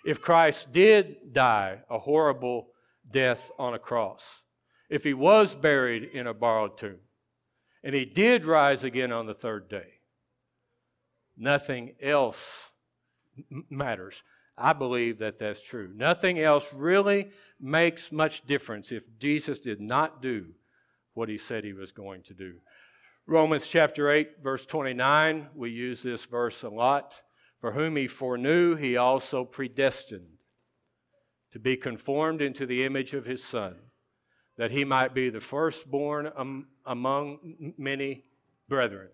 If 0.05 0.21
Christ 0.21 0.71
did 0.71 1.33
die 1.33 1.79
a 1.89 1.99
horrible 1.99 2.69
death 3.11 3.51
on 3.59 3.73
a 3.73 3.79
cross, 3.79 4.29
if 4.91 5.03
he 5.03 5.15
was 5.15 5.55
buried 5.55 6.05
in 6.05 6.27
a 6.27 6.35
borrowed 6.35 6.77
tomb, 6.77 6.99
and 7.83 7.95
he 7.95 8.05
did 8.05 8.45
rise 8.45 8.85
again 8.85 9.13
on 9.13 9.25
the 9.25 9.33
third 9.33 9.71
day, 9.71 9.95
nothing 11.39 11.95
else 12.03 12.39
matters. 13.71 14.23
I 14.59 14.75
believe 14.75 15.21
that 15.21 15.39
that's 15.39 15.63
true. 15.63 15.91
Nothing 15.97 16.39
else 16.39 16.69
really 16.71 17.31
makes 17.59 18.13
much 18.13 18.45
difference 18.45 18.93
if 18.93 19.05
Jesus 19.19 19.59
did 19.59 19.81
not 19.81 20.21
do 20.21 20.49
what 21.15 21.31
he 21.31 21.39
said 21.39 21.65
he 21.65 21.73
was 21.73 21.93
going 21.93 22.23
to 22.25 22.35
do. 22.35 22.57
Romans 23.27 23.67
chapter 23.67 24.11
8, 24.11 24.43
verse 24.43 24.67
29, 24.67 25.49
we 25.55 25.71
use 25.71 26.03
this 26.03 26.25
verse 26.25 26.63
a 26.63 26.69
lot. 26.69 27.21
For 27.61 27.71
whom 27.71 27.95
he 27.95 28.09
foreknew, 28.09 28.75
he 28.75 28.97
also 28.97 29.45
predestined 29.45 30.27
to 31.53 31.61
be 31.61 31.77
conformed 31.77 32.43
into 32.43 32.67
the 32.67 32.83
image 32.83 33.15
of 33.15 33.25
his 33.25 33.45
Son, 33.45 33.77
that 34.59 34.73
he 34.73 34.85
might 34.85 35.15
be 35.15 35.31
the 35.31 35.41
firstborn 35.41 36.33
among 36.85 37.73
many 37.79 38.25
brethren. 38.69 39.09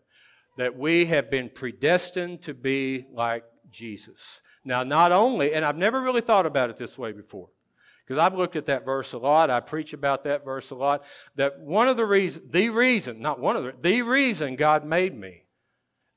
That 0.56 0.78
we 0.78 1.04
have 1.06 1.30
been 1.30 1.50
predestined 1.50 2.42
to 2.44 2.54
be 2.54 3.06
like 3.12 3.44
Jesus. 3.70 4.40
Now, 4.64 4.82
not 4.82 5.12
only, 5.12 5.52
and 5.52 5.64
I've 5.64 5.76
never 5.76 6.00
really 6.00 6.22
thought 6.22 6.46
about 6.46 6.70
it 6.70 6.78
this 6.78 6.96
way 6.96 7.12
before, 7.12 7.50
because 8.08 8.22
I've 8.22 8.38
looked 8.38 8.56
at 8.56 8.66
that 8.66 8.86
verse 8.86 9.12
a 9.12 9.18
lot. 9.18 9.50
I 9.50 9.60
preach 9.60 9.92
about 9.92 10.24
that 10.24 10.42
verse 10.42 10.70
a 10.70 10.74
lot. 10.74 11.04
That 11.36 11.60
one 11.60 11.88
of 11.88 11.98
the 11.98 12.06
reasons, 12.06 12.50
the 12.50 12.70
reason, 12.70 13.20
not 13.20 13.38
one 13.38 13.54
of 13.54 13.64
the, 13.64 13.74
the 13.82 14.00
reason 14.00 14.56
God 14.56 14.86
made 14.86 15.14
me, 15.14 15.42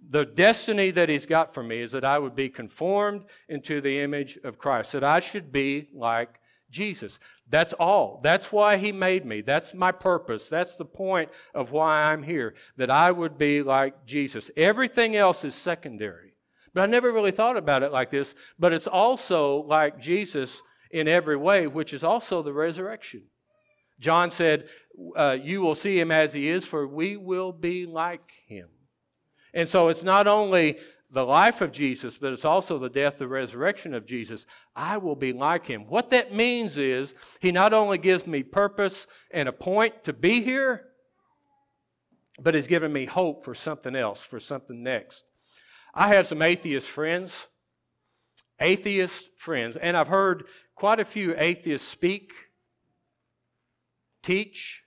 the 0.10 0.24
destiny 0.24 0.92
that 0.92 1.10
He's 1.10 1.26
got 1.26 1.54
for 1.54 1.62
me 1.62 1.82
is 1.82 1.92
that 1.92 2.06
I 2.06 2.18
would 2.18 2.34
be 2.34 2.48
conformed 2.48 3.26
into 3.50 3.82
the 3.82 4.00
image 4.00 4.40
of 4.46 4.58
Christ, 4.58 4.94
that 4.94 5.04
I 5.04 5.20
should 5.20 5.52
be 5.52 5.90
like 5.94 6.40
Jesus. 6.70 7.20
That's 7.50 7.74
all. 7.74 8.22
That's 8.24 8.54
why 8.54 8.78
He 8.78 8.94
made 8.94 9.26
me. 9.26 9.42
That's 9.42 9.74
my 9.74 9.92
purpose. 9.92 10.48
That's 10.48 10.78
the 10.78 10.86
point 10.86 11.30
of 11.54 11.74
why 11.74 12.04
I'm 12.04 12.24
here, 12.24 12.54
that 12.78 12.90
I 12.90 13.12
would 13.12 13.38
be 13.38 13.64
like 13.64 14.06
Jesus. 14.06 14.50
Everything 14.56 15.18
else 15.18 15.44
is 15.44 15.56
secondary. 15.56 16.36
But 16.74 16.84
I 16.84 16.86
never 16.86 17.12
really 17.12 17.32
thought 17.32 17.58
about 17.58 17.84
it 17.84 17.92
like 17.92 18.12
this, 18.12 18.34
but 18.58 18.72
it's 18.72 18.88
also 18.88 19.64
like 19.64 20.00
Jesus 20.00 20.62
in 20.94 21.08
every 21.08 21.38
way, 21.38 21.68
which 21.68 21.94
is 21.94 22.04
also 22.04 22.42
the 22.42 22.54
resurrection. 22.54 23.24
John 24.00 24.32
said, 24.32 24.68
uh, 25.16 25.38
You 25.42 25.62
will 25.62 25.76
see 25.76 26.00
him 26.00 26.12
as 26.12 26.34
he 26.34 26.50
is, 26.50 26.66
for 26.66 26.88
we 26.88 27.18
will 27.18 27.52
be 27.52 27.86
like 27.86 28.32
him. 28.48 28.68
And 29.54 29.68
so 29.68 29.90
it's 29.90 30.04
not 30.04 30.28
only 30.28 30.78
the 31.12 31.26
life 31.26 31.62
of 31.62 31.72
Jesus, 31.72 32.18
but 32.18 32.32
it's 32.32 32.46
also 32.46 32.80
the 32.80 32.90
death, 32.90 33.18
the 33.18 33.28
resurrection 33.28 33.94
of 33.94 34.06
Jesus. 34.06 34.46
I 34.76 34.98
will 34.98 35.16
be 35.16 35.34
like 35.34 35.68
him. 35.68 35.86
What 35.88 36.10
that 36.10 36.34
means 36.34 36.78
is 36.78 37.14
he 37.42 37.52
not 37.52 37.74
only 37.74 37.98
gives 37.98 38.26
me 38.26 38.44
purpose 38.44 39.08
and 39.32 39.50
a 39.50 39.54
point 39.54 40.06
to 40.06 40.14
be 40.14 40.42
here, 40.42 40.86
but 42.40 42.56
he's 42.56 42.68
given 42.68 42.94
me 42.94 43.06
hope 43.06 43.44
for 43.44 43.54
something 43.54 43.96
else, 43.96 44.22
for 44.22 44.40
something 44.40 44.82
next. 44.82 45.24
I 45.94 46.08
have 46.08 46.28
some 46.28 46.42
atheist 46.42 46.88
friends, 46.88 47.48
atheist 48.60 49.28
friends, 49.38 49.76
and 49.76 49.98
I've 49.98 50.08
heard 50.08 50.46
quite 50.82 51.00
a 51.00 51.06
few 51.06 51.36
atheists 51.38 51.88
speak, 51.88 52.34
teach, 54.24 54.82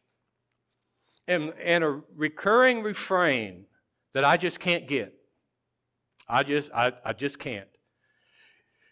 and, 1.28 1.52
and 1.62 1.84
a 1.84 2.00
recurring 2.16 2.82
refrain 2.82 3.64
that 4.12 4.24
I 4.24 4.36
just 4.36 4.58
can't 4.58 4.88
get. 4.88 5.14
I 6.28 6.42
just, 6.42 6.68
I, 6.74 6.94
I 7.04 7.12
just 7.12 7.38
can't. 7.38 7.68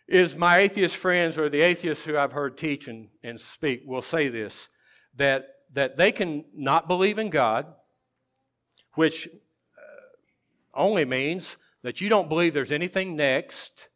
Is 0.07 0.37
my 0.37 0.59
atheist 0.59 0.95
friends 0.95 1.39
or 1.39 1.49
the 1.49 1.63
atheists 1.63 2.05
who 2.05 2.17
I've 2.17 2.31
heard 2.31 2.57
teach 2.57 2.87
and, 2.87 3.09
and 3.25 3.41
speak 3.41 3.83
will 3.85 4.03
say 4.03 4.29
this 4.29 4.69
that, 5.17 5.49
that 5.73 5.97
they 5.97 6.13
can 6.13 6.45
not 6.55 6.87
believe 6.87 7.19
in 7.19 7.31
God, 7.31 7.67
which 8.95 9.27
uh, 9.27 10.81
only 10.81 11.05
means 11.05 11.57
that 11.83 12.01
you 12.01 12.09
don't 12.09 12.29
believe 12.29 12.55
there's 12.55 12.71
anything 12.71 13.17
next, 13.17 13.89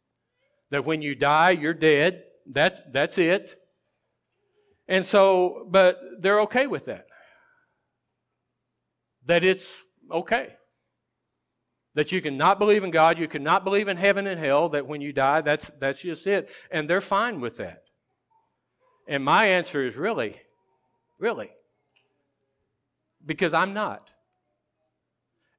that 0.71 0.83
when 0.83 1.01
you 1.01 1.15
die, 1.15 1.51
you're 1.51 1.73
dead. 1.73 2.25
That, 2.51 2.93
that's 2.93 3.17
it. 3.17 3.61
And 4.87 5.05
so, 5.05 5.67
but 5.69 5.99
they're 6.19 6.41
okay 6.41 6.67
with 6.67 6.85
that. 6.85 7.07
That 9.25 9.43
it's 9.43 9.65
okay. 10.11 10.53
That 11.95 12.11
you 12.11 12.21
can 12.21 12.37
not 12.37 12.59
believe 12.59 12.83
in 12.83 12.91
God, 12.91 13.19
you 13.19 13.27
can 13.27 13.43
not 13.43 13.63
believe 13.63 13.87
in 13.87 13.97
heaven 13.97 14.27
and 14.27 14.39
hell, 14.39 14.69
that 14.69 14.87
when 14.87 15.01
you 15.01 15.11
die, 15.11 15.41
that's, 15.41 15.69
that's 15.79 16.01
just 16.01 16.25
it. 16.27 16.49
And 16.71 16.89
they're 16.89 17.01
fine 17.01 17.41
with 17.41 17.57
that. 17.57 17.83
And 19.07 19.23
my 19.23 19.47
answer 19.47 19.85
is 19.85 19.95
really, 19.95 20.35
really. 21.17 21.49
Because 23.25 23.53
I'm 23.53 23.73
not. 23.73 24.09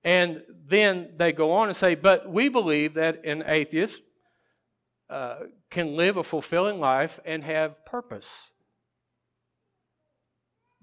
And 0.05 0.43
then 0.67 1.11
they 1.17 1.33
go 1.33 1.53
on 1.53 1.69
and 1.69 1.77
say, 1.77 1.95
but 1.95 2.31
we 2.31 2.49
believe 2.49 2.95
that 2.95 3.25
an 3.25 3.43
atheist 3.47 4.01
uh, 5.11 5.37
can 5.71 5.97
live 5.97 6.17
a 6.17 6.23
fulfilling 6.23 6.79
life 6.79 7.19
and 7.25 7.45
have 7.45 7.85
purpose. 7.85 8.51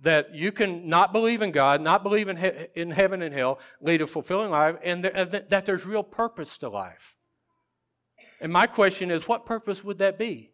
That 0.01 0.36
you 0.36 0.51
can 0.51 0.89
not 0.89 1.13
believe 1.13 1.41
in 1.41 1.51
God, 1.51 1.82
not 1.82 2.03
believe 2.03 2.28
in, 2.28 2.38
he- 2.38 2.67
in 2.76 2.91
heaven 2.91 3.21
and 3.21 3.34
hell, 3.34 3.59
lead 3.82 4.01
a 4.01 4.07
fulfilling 4.07 4.51
life, 4.51 4.76
and 4.84 5.03
th- 5.03 5.45
that 5.49 5.65
there's 5.65 5.86
real 5.86 6.03
purpose 6.03 6.57
to 6.59 6.69
life. 6.69 7.15
And 8.41 8.51
my 8.51 8.67
question 8.67 9.11
is, 9.11 9.28
what 9.28 9.45
purpose 9.45 9.84
would 9.84 9.99
that 9.99 10.17
be? 10.17 10.51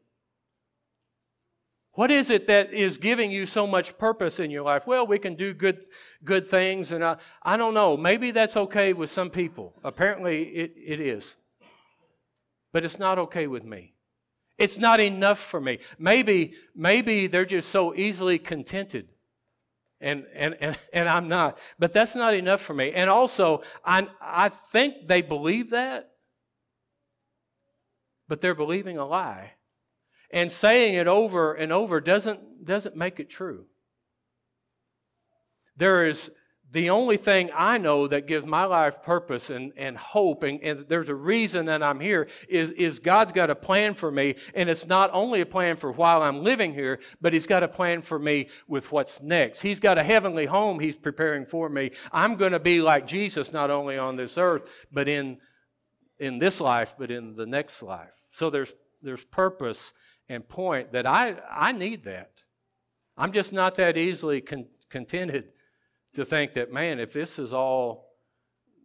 What 1.93 2.09
is 2.09 2.30
it 2.30 2.47
that 2.47 2.72
is 2.74 2.97
giving 2.97 3.32
you 3.32 3.45
so 3.45 3.67
much 3.67 3.97
purpose 3.97 4.39
in 4.39 4.49
your 4.49 4.63
life? 4.63 4.88
Well, 4.88 5.05
we 5.05 5.19
can 5.19 5.36
do 5.36 5.53
good, 5.53 5.80
good 6.24 6.47
things, 6.47 6.91
and 6.91 7.03
I, 7.03 7.17
I 7.43 7.57
don't 7.57 7.74
know. 7.74 7.97
Maybe 7.97 8.32
that's 8.32 8.55
okay 8.55 8.93
with 8.93 9.11
some 9.11 9.30
people. 9.30 9.74
Apparently, 9.84 10.43
it, 10.43 10.74
it 10.78 10.99
is. 11.01 11.36
But 12.74 12.86
it's 12.86 12.99
not 12.99 13.19
okay 13.19 13.47
with 13.47 13.63
me. 13.63 13.93
It's 14.57 14.78
not 14.78 14.99
enough 14.99 15.39
for 15.39 15.59
me. 15.59 15.80
Maybe, 15.97 16.53
maybe 16.76 17.28
they're 17.28 17.45
just 17.45 17.69
so 17.69 17.95
easily 17.95 18.38
contented. 18.38 19.09
And, 19.99 20.26
and, 20.34 20.55
and, 20.59 20.78
and 20.93 21.09
I'm 21.09 21.28
not. 21.28 21.57
But 21.80 21.93
that's 21.93 22.15
not 22.15 22.34
enough 22.34 22.61
for 22.61 22.74
me. 22.74 22.91
And 22.91 23.09
also, 23.09 23.61
I, 23.84 24.07
I 24.22 24.49
think 24.49 25.07
they 25.07 25.22
believe 25.22 25.72
that, 25.72 26.11
but 28.28 28.41
they're 28.41 28.55
believing 28.55 28.97
a 28.97 29.05
lie 29.05 29.53
and 30.32 30.51
saying 30.51 30.95
it 30.95 31.07
over 31.07 31.53
and 31.53 31.72
over 31.72 31.99
doesn't, 31.99 32.65
doesn't 32.65 32.95
make 32.95 33.19
it 33.19 33.30
true. 33.30 33.65
There 35.76 36.07
is 36.07 36.30
the 36.72 36.89
only 36.89 37.17
thing 37.17 37.49
I 37.53 37.78
know 37.78 38.07
that 38.07 38.28
gives 38.28 38.45
my 38.45 38.63
life 38.63 39.03
purpose 39.03 39.49
and, 39.49 39.74
and 39.76 39.97
hope, 39.97 40.43
and, 40.43 40.61
and 40.63 40.80
there's 40.88 41.09
a 41.09 41.15
reason 41.15 41.65
that 41.65 41.84
I'm 41.84 41.99
here, 41.99 42.30
is, 42.47 42.72
is 42.72 42.97
God's 42.97 43.34
got 43.34 43.49
a 43.49 43.55
plan 43.55 43.93
for 43.93 44.09
me. 44.09 44.36
And 44.55 44.69
it's 44.69 44.88
not 44.88 45.09
only 45.11 45.41
a 45.41 45.45
plan 45.45 45.76
for 45.76 45.91
while 45.91 46.24
I'm 46.24 46.43
living 46.43 46.74
here, 46.74 47.01
but 47.19 47.34
He's 47.34 47.45
got 47.45 47.63
a 47.63 47.67
plan 47.67 48.01
for 48.01 48.17
me 48.17 48.47
with 48.69 48.89
what's 48.89 49.22
next. 49.22 49.61
He's 49.61 49.82
got 49.82 49.97
a 49.97 50.03
heavenly 50.03 50.45
home 50.45 50.80
He's 50.80 50.95
preparing 50.95 51.45
for 51.45 51.67
me. 51.67 51.91
I'm 52.13 52.38
going 52.38 52.53
to 52.53 52.59
be 52.59 52.82
like 52.82 53.05
Jesus, 53.05 53.51
not 53.51 53.69
only 53.69 53.97
on 53.97 54.15
this 54.15 54.38
earth, 54.38 54.63
but 54.93 55.09
in, 55.09 55.39
in 56.19 56.39
this 56.39 56.61
life, 56.61 56.95
but 56.97 57.11
in 57.11 57.36
the 57.36 57.45
next 57.45 57.84
life. 57.84 58.13
So 58.32 58.49
there's, 58.49 58.74
there's 59.01 59.26
purpose 59.26 59.91
and 60.30 60.47
point 60.47 60.93
that 60.93 61.05
I, 61.05 61.36
I 61.51 61.74
need 61.74 62.05
that. 62.05 62.32
I'm 63.17 63.34
just 63.34 63.51
not 63.51 63.76
that 63.76 63.97
easily 63.97 64.39
con- 64.39 64.67
contented 64.89 65.49
to 66.16 66.26
think 66.26 66.53
that, 66.53 66.72
man, 66.72 66.99
if 66.99 67.14
this 67.14 67.39
is 67.39 67.53
all, 67.53 68.09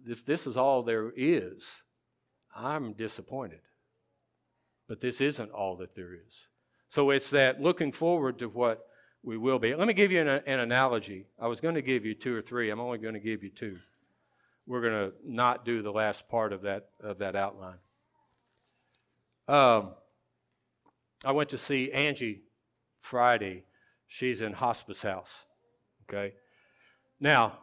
if 0.07 0.24
this 0.24 0.47
is 0.47 0.57
all 0.57 0.83
there 0.83 1.12
is, 1.16 1.83
I'm 2.55 2.93
disappointed. 2.93 3.61
But 4.89 5.01
this 5.01 5.20
isn't 5.20 5.51
all 5.51 5.77
that 5.77 5.95
there 5.95 6.14
is. 6.14 6.49
So 6.89 7.11
it's 7.11 7.31
that 7.31 7.61
looking 7.61 7.93
forward 7.93 8.39
to 8.39 8.49
what 8.49 8.87
we 9.22 9.37
will 9.37 9.59
be. 9.59 9.74
Let 9.74 9.89
me 9.89 9.95
give 9.95 10.12
you 10.12 10.20
an, 10.20 10.29
an 10.29 10.61
analogy. 10.61 11.27
I 11.41 11.49
was 11.49 11.61
going 11.61 11.74
to 11.74 11.83
give 11.83 12.07
you 12.07 12.14
two 12.14 12.35
or 12.35 12.41
three. 12.41 12.70
I'm 12.70 12.81
only 12.81 12.99
going 12.99 13.14
to 13.14 13.20
give 13.20 13.43
you 13.43 13.51
two. 13.51 13.79
We're 14.66 14.81
going 14.81 15.11
to 15.11 15.16
not 15.24 15.64
do 15.64 15.83
the 15.83 15.91
last 15.93 16.29
part 16.29 16.53
of 16.53 16.62
that 16.62 16.91
of 17.01 17.18
that 17.18 17.37
outline. 17.37 17.79
Um, 19.49 19.91
I 21.24 21.33
went 21.33 21.51
to 21.51 21.59
see 21.59 21.91
Angie 21.93 22.43
Friday. 23.01 23.64
She's 24.09 24.41
in 24.41 24.53
hospice 24.53 25.03
house. 25.03 25.31
Okay. 26.09 26.35
Now, 27.20 27.58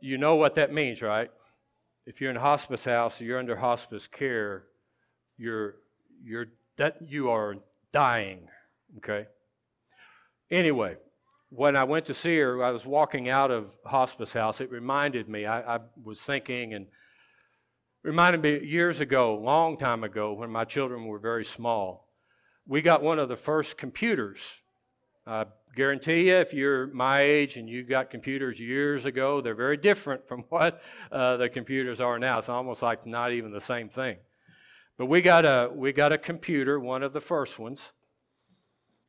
you 0.00 0.18
know 0.18 0.36
what 0.36 0.56
that 0.56 0.72
means, 0.72 1.02
right? 1.02 1.30
If 2.06 2.20
you're 2.20 2.30
in 2.30 2.36
hospice 2.36 2.84
house, 2.84 3.20
you're 3.20 3.38
under 3.38 3.56
hospice 3.56 4.08
care, 4.08 4.64
you're 5.36 5.76
you're 6.22 6.46
that 6.76 6.98
you 7.06 7.30
are 7.30 7.56
dying. 7.92 8.48
Okay. 8.98 9.26
Anyway, 10.50 10.96
when 11.50 11.76
I 11.76 11.84
went 11.84 12.06
to 12.06 12.14
see 12.14 12.36
her, 12.38 12.62
I 12.64 12.70
was 12.70 12.84
walking 12.84 13.28
out 13.28 13.50
of 13.50 13.66
hospice 13.84 14.32
house. 14.32 14.60
It 14.60 14.70
reminded 14.70 15.28
me. 15.28 15.46
I, 15.46 15.76
I 15.76 15.80
was 16.02 16.20
thinking 16.20 16.74
and 16.74 16.86
reminded 18.02 18.42
me 18.42 18.66
years 18.66 19.00
ago, 19.00 19.34
long 19.36 19.76
time 19.76 20.04
ago, 20.04 20.32
when 20.32 20.50
my 20.50 20.64
children 20.64 21.06
were 21.06 21.18
very 21.18 21.44
small. 21.44 22.08
We 22.66 22.82
got 22.82 23.02
one 23.02 23.18
of 23.18 23.28
the 23.28 23.36
first 23.36 23.76
computers. 23.76 24.40
I 25.26 25.46
guarantee 25.76 26.28
you, 26.28 26.36
if 26.36 26.52
you're 26.52 26.88
my 26.88 27.20
age 27.20 27.56
and 27.56 27.68
you 27.68 27.84
got 27.84 28.10
computers 28.10 28.58
years 28.58 29.04
ago, 29.04 29.40
they're 29.40 29.54
very 29.54 29.76
different 29.76 30.26
from 30.28 30.44
what 30.48 30.80
uh, 31.10 31.36
the 31.36 31.48
computers 31.48 32.00
are 32.00 32.18
now. 32.18 32.38
It's 32.38 32.48
almost 32.48 32.82
like 32.82 33.06
not 33.06 33.32
even 33.32 33.50
the 33.50 33.60
same 33.60 33.88
thing. 33.88 34.16
But 34.98 35.06
we 35.06 35.22
got 35.22 35.44
a 35.44 35.70
we 35.72 35.92
got 35.92 36.12
a 36.12 36.18
computer, 36.18 36.78
one 36.78 37.02
of 37.02 37.12
the 37.12 37.20
first 37.20 37.58
ones, 37.58 37.80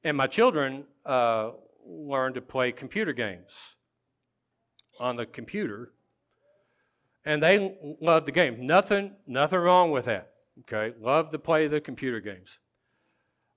and 0.04 0.16
my 0.16 0.28
children 0.28 0.86
uh, 1.06 1.52
learned 1.86 2.36
to 2.36 2.42
play 2.42 2.72
computer 2.72 3.14
games 3.14 3.52
on 5.00 5.16
the 5.18 5.26
computer 5.26 5.92
and 7.26 7.42
they 7.42 7.76
loved 8.02 8.28
the 8.28 8.32
game. 8.32 8.66
Nothing, 8.66 9.12
nothing 9.28 9.60
wrong 9.60 9.92
with 9.92 10.06
that. 10.06 10.32
Okay, 10.62 10.96
love 11.00 11.32
to 11.32 11.40
play 11.40 11.68
the 11.68 11.82
computer 11.82 12.20
games. 12.20 12.60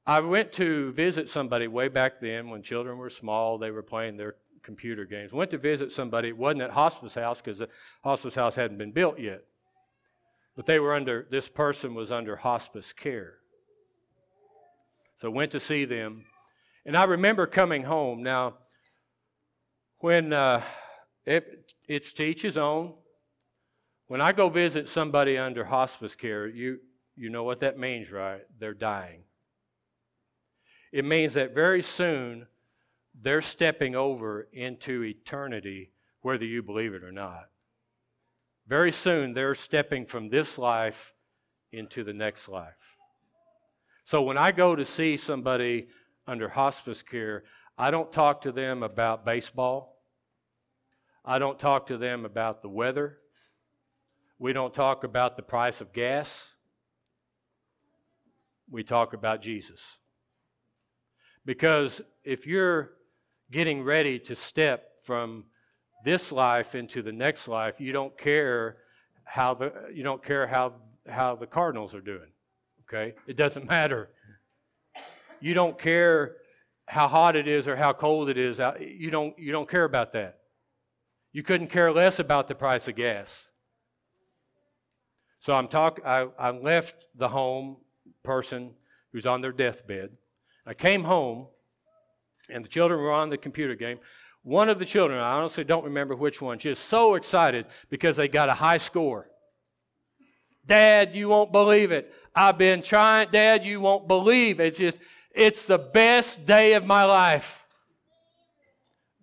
I 0.07 0.21
went 0.21 0.53
to 0.53 0.93
visit 0.93 1.29
somebody 1.29 1.67
way 1.67 1.89
back 1.89 2.21
then 2.21 2.49
when 2.49 2.63
children 2.63 2.97
were 2.97 3.11
small. 3.11 3.59
They 3.59 3.73
were 3.73 3.83
playing 3.83 4.17
their 4.17 4.37
computer 4.63 5.05
games. 5.05 5.33
Went 5.33 5.51
to 5.51 5.59
visit 5.59 5.91
somebody. 5.91 6.29
It 6.29 6.37
wasn't 6.37 6.63
at 6.63 6.71
hospice 6.71 7.15
house 7.15 7.41
because 7.41 7.59
the 7.59 7.69
hospice 8.05 8.35
house 8.35 8.55
hadn't 8.55 8.79
been 8.79 8.93
built 8.93 9.19
yet. 9.19 9.43
But 10.55 10.67
they 10.67 10.79
were 10.79 10.95
under, 10.95 11.27
this 11.31 11.49
person 11.49 11.95
was 11.95 12.13
under 12.13 12.37
hospice 12.37 12.93
care. 12.93 13.35
So 15.17 15.29
went 15.29 15.53
to 15.53 15.61
see 15.61 15.85
them. 15.85 16.25
And 16.85 16.97
I 16.97 17.05
remember 17.05 17.47
coming 17.47 17.83
home. 17.83 18.23
Now, 18.23 18.55
when 19.99 20.33
uh, 20.33 20.63
it, 21.25 21.73
it's 21.89 22.13
to 22.15 22.25
each 22.25 22.43
his 22.43 22.57
own, 22.57 22.95
when 24.07 24.21
I 24.21 24.31
go 24.31 24.49
visit 24.49 24.89
somebody 24.89 25.37
under 25.37 25.65
hospice 25.65 26.15
care, 26.15 26.47
you, 26.47 26.79
you 27.17 27.29
know 27.29 27.43
what 27.43 27.61
that 27.61 27.77
means, 27.77 28.13
right? 28.13 28.43
They're 28.61 28.73
dying. 28.73 29.25
It 30.97 31.05
means 31.05 31.35
that 31.35 31.55
very 31.55 31.83
soon 31.83 32.47
they're 33.21 33.43
stepping 33.43 33.95
over 33.95 34.49
into 34.51 35.05
eternity, 35.05 35.91
whether 36.23 36.47
you 36.47 36.63
believe 36.63 36.95
it 36.95 37.05
or 37.05 37.13
not. 37.13 37.51
Very 38.67 38.93
soon 38.93 39.35
they're 39.35 39.55
stepping 39.55 40.07
from 40.07 40.31
this 40.31 40.57
life 40.57 41.13
into 41.71 42.03
the 42.03 42.15
next 42.15 42.49
life. 42.49 42.97
So 44.05 44.23
when 44.23 44.39
I 44.39 44.53
go 44.53 44.75
to 44.75 44.87
see 44.87 45.19
somebody 45.19 45.89
under 46.27 46.49
hospice 46.49 47.03
care, 47.03 47.45
I 47.77 47.91
don't 47.91 48.11
talk 48.11 48.41
to 48.45 48.51
them 48.51 48.83
about 48.83 49.27
baseball. 49.27 49.99
I 51.27 51.39
don't 51.39 51.59
talk 51.59 51.89
to 51.89 51.99
them 51.99 52.25
about 52.25 52.63
the 52.63 52.71
weather. 52.71 53.19
We 54.39 54.55
don't 54.55 54.73
talk 54.73 55.05
about 55.05 55.37
the 55.37 55.43
price 55.43 55.83
of 55.83 55.93
gas. 55.93 56.43
We 58.71 58.83
talk 58.83 59.13
about 59.13 59.43
Jesus. 59.43 59.99
Because 61.47 62.03
if 62.25 62.47
you're 62.47 62.91
getting 63.51 63.83
ready 63.83 64.19
to 64.19 64.35
step 64.35 64.91
from 65.05 65.45
this 66.05 66.33
life 66.33 66.75
into 66.75 67.03
the 67.03 67.13
next 67.13 67.49
life, 67.49 67.77
you 67.79 67.93
don't 67.93 68.19
care 68.19 68.79
how 69.25 69.55
the 69.55 69.73
you 69.95 70.03
don't 70.03 70.23
care 70.23 70.47
how 70.47 70.75
how 71.09 71.37
the 71.37 71.47
Cardinals 71.47 71.95
are 71.95 72.01
doing. 72.01 72.29
Okay? 72.83 73.15
It 73.27 73.37
doesn't 73.37 73.67
matter. 73.71 74.11
You 75.41 75.55
don't 75.55 75.79
care 75.79 76.37
how 76.87 77.09
hot 77.09 77.37
it 77.37 77.47
is 77.47 77.69
or 77.69 77.77
how 77.77 77.93
cold 77.93 78.29
it 78.29 78.39
is. 78.39 78.59
Uh, 78.59 78.75
you 78.81 79.11
don't 79.11 79.39
you 79.39 79.53
don't 79.53 79.69
care 79.69 79.85
about 79.85 80.13
that. 80.13 80.41
You 81.33 81.45
couldn't 81.45 81.69
care 81.69 81.93
less 81.93 82.19
about 82.19 82.49
the 82.49 82.55
price 82.57 82.89
of 82.89 82.97
gas. 82.97 83.51
So 85.39 85.55
I'm 85.55 85.69
talk 85.69 86.01
I, 86.05 86.27
I 86.39 86.51
left 86.51 87.07
the 87.15 87.29
home 87.29 87.77
person 88.25 88.73
who's 89.13 89.27
on 89.27 89.41
their 89.41 89.53
deathbed. 89.53 90.11
I 90.67 90.75
came 90.75 91.05
home 91.05 91.47
and 92.49 92.65
the 92.65 92.69
children 92.69 93.01
were 93.01 93.13
on 93.13 93.31
the 93.31 93.39
computer 93.39 93.75
game. 93.75 93.99
One 94.43 94.69
of 94.69 94.79
the 94.79 94.85
children, 94.85 95.19
I 95.21 95.33
honestly 95.33 95.65
don't 95.65 95.85
remember 95.85 96.15
which 96.15 96.41
one, 96.41 96.59
she's 96.59 96.79
so 96.79 97.15
excited 97.15 97.67
because 97.91 98.17
they 98.17 98.29
got 98.29 98.49
a 98.49 98.55
high 98.55 98.79
score. 98.79 99.29
Dad, 100.67 101.15
you 101.15 101.29
won't 101.29 101.53
believe 101.53 101.93
it. 101.93 102.13
I've 102.35 102.59
been 102.59 102.83
trying. 102.83 103.31
Dad, 103.31 103.65
you 103.65 103.81
won't 103.81 104.09
believe 104.09 104.59
it. 104.59 104.67
It's 104.67 104.79
just, 104.79 104.99
it's 105.33 105.67
the 105.67 105.79
best 105.79 106.45
day 106.45 106.75
of 106.75 106.85
my 106.85 107.05
life. 107.05 107.65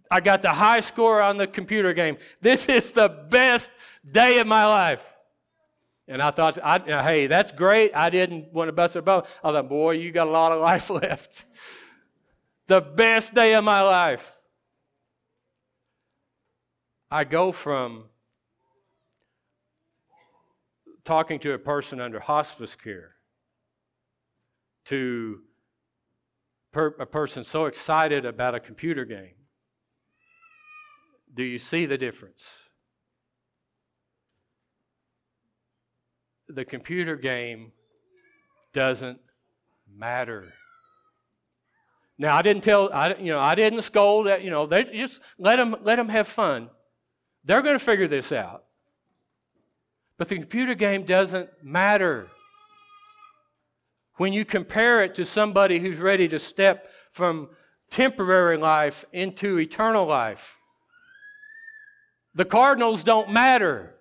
I 0.10 0.20
got 0.22 0.42
the 0.42 0.54
high 0.54 0.80
score 0.80 1.22
on 1.22 1.38
the 1.38 1.48
computer 1.48 1.94
game. 1.94 2.18
This 2.40 2.68
is 2.68 2.92
the 2.92 3.10
best 3.10 3.72
day 4.10 4.40
of 4.40 4.48
my 4.48 4.66
life. 4.66 5.13
And 6.08 6.22
I 6.22 6.32
thought, 6.32 6.58
I, 6.62 6.80
hey, 6.80 7.28
that's 7.28 7.52
great. 7.52 7.92
I 7.96 8.10
didn't 8.10 8.52
want 8.54 8.68
to 8.68 8.74
bust 8.74 8.96
a 8.96 9.02
bubble. 9.02 9.28
I 9.44 9.52
thought, 9.52 9.70
boy, 9.70 9.92
you 9.92 10.12
got 10.12 10.28
a 10.28 10.32
lot 10.32 10.52
of 10.52 10.62
life 10.72 10.90
left. 10.90 11.46
the 12.68 12.82
best 12.82 13.34
day 13.34 13.54
of 13.56 13.64
my 13.64 13.82
life. 13.82 14.34
I 17.10 17.24
go 17.24 17.52
from 17.52 18.06
talking 21.06 21.40
to 21.40 21.54
a 21.54 21.60
person 21.60 22.00
under 22.02 22.20
hospice 22.20 22.76
care 22.76 23.16
to 24.86 25.42
per, 26.72 26.88
a 27.00 27.06
person 27.06 27.44
so 27.44 27.66
excited 27.66 28.26
about 28.26 28.56
a 28.56 28.60
computer 28.60 29.06
game. 29.06 29.36
Do 31.34 31.44
you 31.44 31.60
see 31.60 31.86
the 31.86 31.98
difference? 31.98 32.48
The 36.50 36.66
computer 36.66 37.16
game 37.16 37.72
doesn't 38.74 39.20
matter. 39.92 40.54
Now 42.18 42.36
I 42.36 42.42
didn't 42.42 42.64
tell 42.64 42.92
I 42.94 43.16
you 43.16 43.32
know 43.32 43.40
I 43.40 43.56
didn't 43.56 43.82
scold 43.82 44.28
that 44.28 44.44
you 44.44 44.50
know 44.50 44.66
they 44.66 44.84
just 44.86 45.20
let 45.38 45.58
them 45.58 45.76
let 45.82 45.96
them 45.96 46.10
have 46.10 46.28
fun. 46.28 46.70
They're 47.44 47.62
going 47.62 47.78
to 47.78 47.84
figure 47.84 48.08
this 48.08 48.32
out. 48.32 48.64
But 50.18 50.30
the 50.30 50.36
computer 50.36 50.76
game 50.76 51.04
doesn't 51.04 51.50
matter. 51.62 52.28
When 54.18 54.32
you 54.32 54.46
compare 54.46 55.02
it 55.04 55.16
to 55.16 55.26
somebody 55.26 55.80
who's 55.80 55.98
ready 55.98 56.28
to 56.30 56.40
step 56.40 56.90
from 57.12 57.50
temporary 57.90 58.58
life 58.58 59.04
into 59.12 59.60
eternal 59.60 60.06
life, 60.06 60.56
the 62.36 62.46
Cardinals 62.46 63.04
don't 63.04 63.32
matter. 63.32 63.96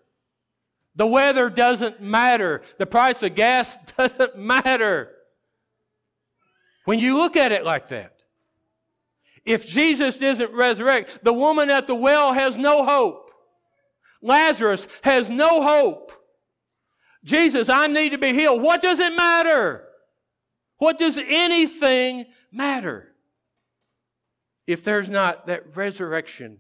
The 0.95 1.07
weather 1.07 1.49
doesn't 1.49 2.01
matter. 2.01 2.63
The 2.79 2.87
price 2.87 3.23
of 3.23 3.35
gas 3.35 3.77
doesn't 3.97 4.37
matter. 4.37 5.11
When 6.85 6.99
you 6.99 7.17
look 7.17 7.37
at 7.37 7.53
it 7.53 7.65
like 7.65 7.89
that, 7.89 8.17
if 9.45 9.67
Jesus 9.67 10.19
doesn't 10.19 10.53
resurrect, 10.53 11.21
the 11.23 11.33
woman 11.33 11.71
at 11.71 11.87
the 11.87 11.95
well 11.95 12.33
has 12.33 12.57
no 12.57 12.85
hope. 12.85 13.31
Lazarus 14.21 14.87
has 15.03 15.29
no 15.29 15.63
hope. 15.63 16.13
Jesus, 17.25 17.69
I 17.69 17.87
need 17.89 18.11
to 18.11 18.19
be 18.19 18.33
healed. 18.33 18.63
What 18.63 18.83
does 18.83 19.01
it 19.01 19.15
matter? 19.15 19.85
What 20.79 20.99
does 20.99 21.19
anything 21.19 22.27
matter 22.51 23.09
if 24.67 24.85
there's 24.85 25.09
not 25.09 25.47
that 25.47 25.77
resurrection 25.77 26.59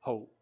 hope? 0.00 0.33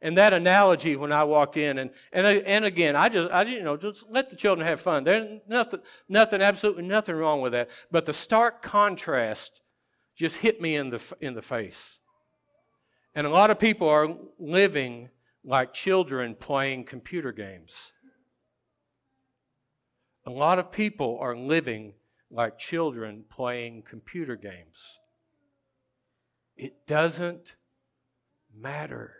And 0.00 0.16
that 0.16 0.32
analogy 0.32 0.94
when 0.94 1.12
I 1.12 1.24
walk 1.24 1.56
in, 1.56 1.78
and, 1.78 1.90
and, 2.12 2.26
and 2.26 2.64
again, 2.64 2.94
I 2.94 3.08
just, 3.08 3.32
I, 3.32 3.42
you 3.42 3.64
know, 3.64 3.76
just 3.76 4.04
let 4.08 4.30
the 4.30 4.36
children 4.36 4.66
have 4.66 4.80
fun. 4.80 5.02
There's 5.02 5.40
nothing, 5.48 5.80
nothing, 6.08 6.40
absolutely 6.40 6.84
nothing 6.84 7.16
wrong 7.16 7.40
with 7.40 7.52
that. 7.52 7.68
But 7.90 8.06
the 8.06 8.12
stark 8.12 8.62
contrast 8.62 9.60
just 10.16 10.36
hit 10.36 10.60
me 10.60 10.76
in 10.76 10.90
the, 10.90 11.00
in 11.20 11.34
the 11.34 11.42
face. 11.42 11.98
And 13.14 13.26
a 13.26 13.30
lot 13.30 13.50
of 13.50 13.58
people 13.58 13.88
are 13.88 14.08
living 14.38 15.08
like 15.44 15.74
children 15.74 16.36
playing 16.38 16.84
computer 16.84 17.32
games. 17.32 17.72
A 20.26 20.30
lot 20.30 20.58
of 20.58 20.70
people 20.70 21.18
are 21.20 21.36
living 21.36 21.94
like 22.30 22.58
children 22.58 23.24
playing 23.30 23.82
computer 23.88 24.36
games. 24.36 24.98
It 26.56 26.86
doesn't 26.86 27.54
matter. 28.54 29.14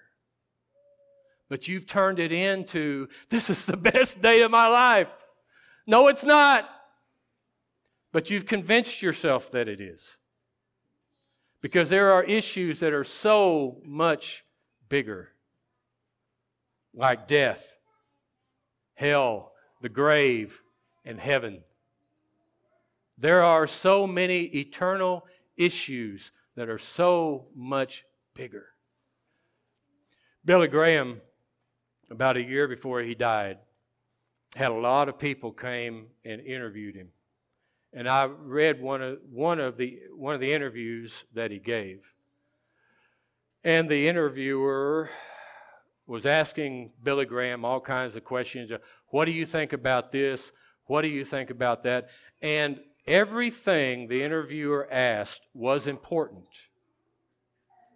But 1.49 1.69
you've 1.69 1.87
turned 1.87 2.19
it 2.19 2.33
into 2.33 3.09
this 3.31 3.49
is 3.49 3.65
the 3.67 3.77
best 3.77 4.21
day 4.21 4.43
of 4.43 4.51
my 4.51 4.69
life. 4.69 5.09
No, 5.87 6.09
it's 6.09 6.25
not. 6.25 6.69
But 8.13 8.31
you've 8.31 8.47
convinced 8.47 9.03
yourself 9.03 9.51
that 9.53 9.69
it 9.69 9.81
is. 9.81 10.19
Because 11.61 11.89
there 11.89 12.13
are 12.13 12.23
issues 12.23 12.81
that 12.81 12.93
are 12.93 13.05
so 13.05 13.81
much 13.85 14.45
bigger 14.89 15.31
like 16.95 17.29
death, 17.29 17.77
hell, 18.95 19.53
the 19.81 19.89
grave, 19.89 20.61
and 21.05 21.19
heaven. 21.19 21.63
There 23.17 23.43
are 23.43 23.67
so 23.67 24.07
many 24.07 24.43
eternal 24.45 25.27
issues 25.57 26.33
that 26.57 26.69
are 26.69 26.79
so 26.79 27.47
much 27.55 28.05
bigger. 28.35 28.67
Billy 30.45 30.69
Graham, 30.69 31.21
about 32.11 32.37
a 32.37 32.43
year 32.43 32.69
before 32.69 33.01
he 33.03 33.15
died, 33.15 33.59
had 34.57 34.71
a 34.71 34.75
lot 34.75 35.09
of 35.09 35.19
people 35.19 35.53
came 35.53 36.07
and 36.25 36.41
interviewed 36.41 36.95
him. 36.95 37.09
And 37.93 38.09
I 38.09 38.27
read 38.27 38.81
one 38.81 39.03
of, 39.03 39.19
one 39.31 39.61
of, 39.61 39.77
the, 39.77 39.99
one 40.15 40.35
of 40.35 40.41
the 40.41 40.53
interviews 40.53 41.13
that 41.35 41.51
he 41.51 41.59
gave. 41.59 42.01
And 43.65 43.89
the 43.89 44.09
interviewer 44.09 45.11
was 46.07 46.25
asking 46.25 46.93
Billy 47.03 47.27
Graham 47.27 47.65
all 47.65 47.81
kinds 47.81 48.17
of 48.17 48.25
questions. 48.25 48.73
What 49.09 49.25
do 49.27 49.31
you 49.31 49.45
think 49.45 49.73
about 49.73 50.13
this? 50.13 50.53
What 50.87 51.03
do 51.03 51.09
you 51.09 51.25
think 51.25 51.51
about 51.51 51.83
that? 51.85 52.09
And 52.41 52.81
everything 53.07 54.09
the 54.09 54.23
interviewer 54.23 54.89
asked 54.91 55.43
was 55.53 55.87
important. 55.87 56.47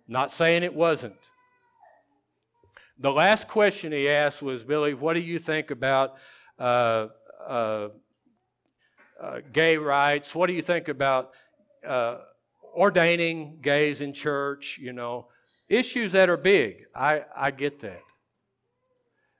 Not 0.09 0.31
saying 0.31 0.63
it 0.63 0.75
wasn't. 0.75 1.17
The 3.03 3.13
last 3.13 3.49
question 3.49 3.93
he 3.93 4.09
asked 4.09 4.41
was 4.41 4.63
Billy, 4.63 4.95
what 4.95 5.15
do 5.15 5.21
you 5.21 5.39
think 5.39 5.71
about 5.71 6.15
uh, 6.59 7.09
uh, 7.47 7.89
uh, 9.21 9.41
gay 9.53 9.77
rights? 9.77 10.35
What 10.35 10.47
do 10.47 10.53
you 10.53 10.63
think 10.63 10.89
about 10.89 11.33
uh, 11.87 12.19
ordaining 12.75 13.59
gays 13.61 14.01
in 14.01 14.15
church? 14.15 14.79
You 14.81 14.93
know, 14.93 15.27
Issues 15.73 16.13
that 16.13 16.29
are 16.29 16.37
big, 16.37 16.85
I, 16.95 17.23
I 17.35 17.51
get 17.51 17.81
that. 17.81 18.03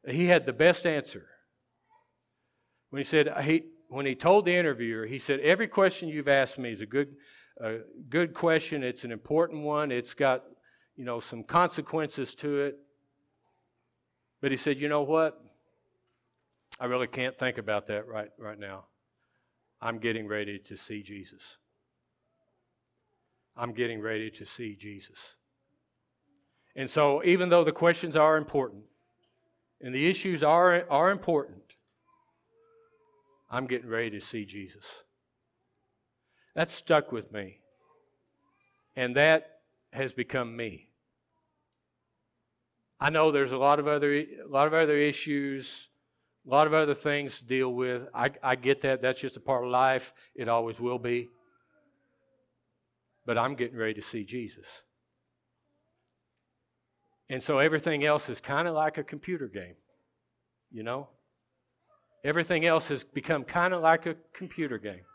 He 0.09 0.29
had 0.29 0.47
the 0.47 0.53
best 0.55 0.87
answer. 0.87 1.27
when 2.89 3.01
he 3.01 3.05
said 3.05 3.29
he 3.45 3.65
when 3.89 4.07
he 4.07 4.15
told 4.15 4.47
the 4.47 4.55
interviewer, 4.55 5.05
he 5.05 5.19
said, 5.19 5.41
"Every 5.41 5.69
question 5.69 6.09
you've 6.09 6.29
asked 6.29 6.59
me 6.59 6.73
is 6.73 6.81
a 6.81 6.87
good, 6.87 7.17
a 7.61 7.81
good 8.09 8.33
question. 8.33 8.83
It's 8.83 9.05
an 9.05 9.13
important 9.13 9.63
one. 9.63 9.93
It's 9.93 10.15
got, 10.15 10.45
you 10.97 11.05
know, 11.05 11.21
some 11.21 11.45
consequences 11.45 12.35
to 12.37 12.63
it." 12.63 12.79
But 14.43 14.51
he 14.51 14.59
said, 14.59 14.79
"You 14.79 14.89
know 14.89 15.03
what? 15.03 15.43
I 16.79 16.85
really 16.85 17.07
can't 17.07 17.39
think 17.39 17.57
about 17.57 17.87
that 17.87 18.07
right 18.07 18.31
right 18.37 18.59
now. 18.59 18.85
I'm 19.81 19.99
getting 19.99 20.29
ready 20.29 20.59
to 20.59 20.77
see 20.77 21.03
Jesus. 21.03 21.57
I'm 23.57 23.73
getting 23.73 24.01
ready 24.01 24.31
to 24.33 24.45
see 24.45 24.77
Jesus." 24.77 25.37
And 26.75 26.91
so, 26.91 27.23
even 27.25 27.49
though 27.49 27.65
the 27.65 27.73
questions 27.73 28.17
are 28.17 28.37
important 28.37 28.85
and 29.81 29.95
the 29.95 30.09
issues 30.09 30.43
are, 30.43 30.87
are 30.91 31.11
important, 31.11 31.77
I'm 33.51 33.67
getting 33.67 33.89
ready 33.89 34.11
to 34.11 34.21
see 34.21 34.45
Jesus. 34.45 35.05
That 36.55 36.71
stuck 36.71 37.13
with 37.13 37.31
me. 37.31 37.61
And 38.97 39.17
that 39.17 39.61
has 39.93 40.13
become 40.13 40.57
me. 40.57 40.92
I 43.03 43.11
know 43.11 43.33
there's 43.33 43.51
a 43.51 43.57
lot 43.57 43.81
of 43.81 43.89
other 43.89 44.15
a 44.15 44.27
lot 44.49 44.69
of 44.69 44.75
other 44.75 44.97
issues, 44.97 45.89
a 46.47 46.51
lot 46.51 46.69
of 46.69 46.73
other 46.73 46.95
things 46.95 47.37
to 47.39 47.45
deal 47.45 47.75
with. 47.75 48.07
I, 48.15 48.31
I 48.41 48.55
get 48.55 48.83
that. 48.83 49.03
That's 49.03 49.21
just 49.21 49.37
a 49.37 49.41
part 49.41 49.65
of 49.65 49.73
life. 49.73 50.15
It 50.37 50.49
always 50.49 50.79
will 50.79 51.01
be. 51.01 51.29
But 53.27 53.39
I'm 53.39 53.57
getting 53.57 53.77
ready 53.77 53.95
to 53.95 54.03
see 54.03 54.23
Jesus. 54.23 54.83
And 57.29 57.43
so 57.43 57.59
everything 57.59 58.05
else 58.05 58.29
is 58.29 58.41
kind 58.41 58.69
of 58.69 58.75
like 58.75 58.99
a 58.99 59.03
computer 59.03 59.49
game, 59.49 59.75
you 60.71 60.85
know? 60.85 61.09
Everything 62.23 62.65
else 62.65 62.87
has 62.87 63.03
become 63.03 63.43
kind 63.43 63.75
of 63.75 63.83
like 63.83 64.07
a 64.07 64.15
computer 64.33 64.79
game. 64.79 65.07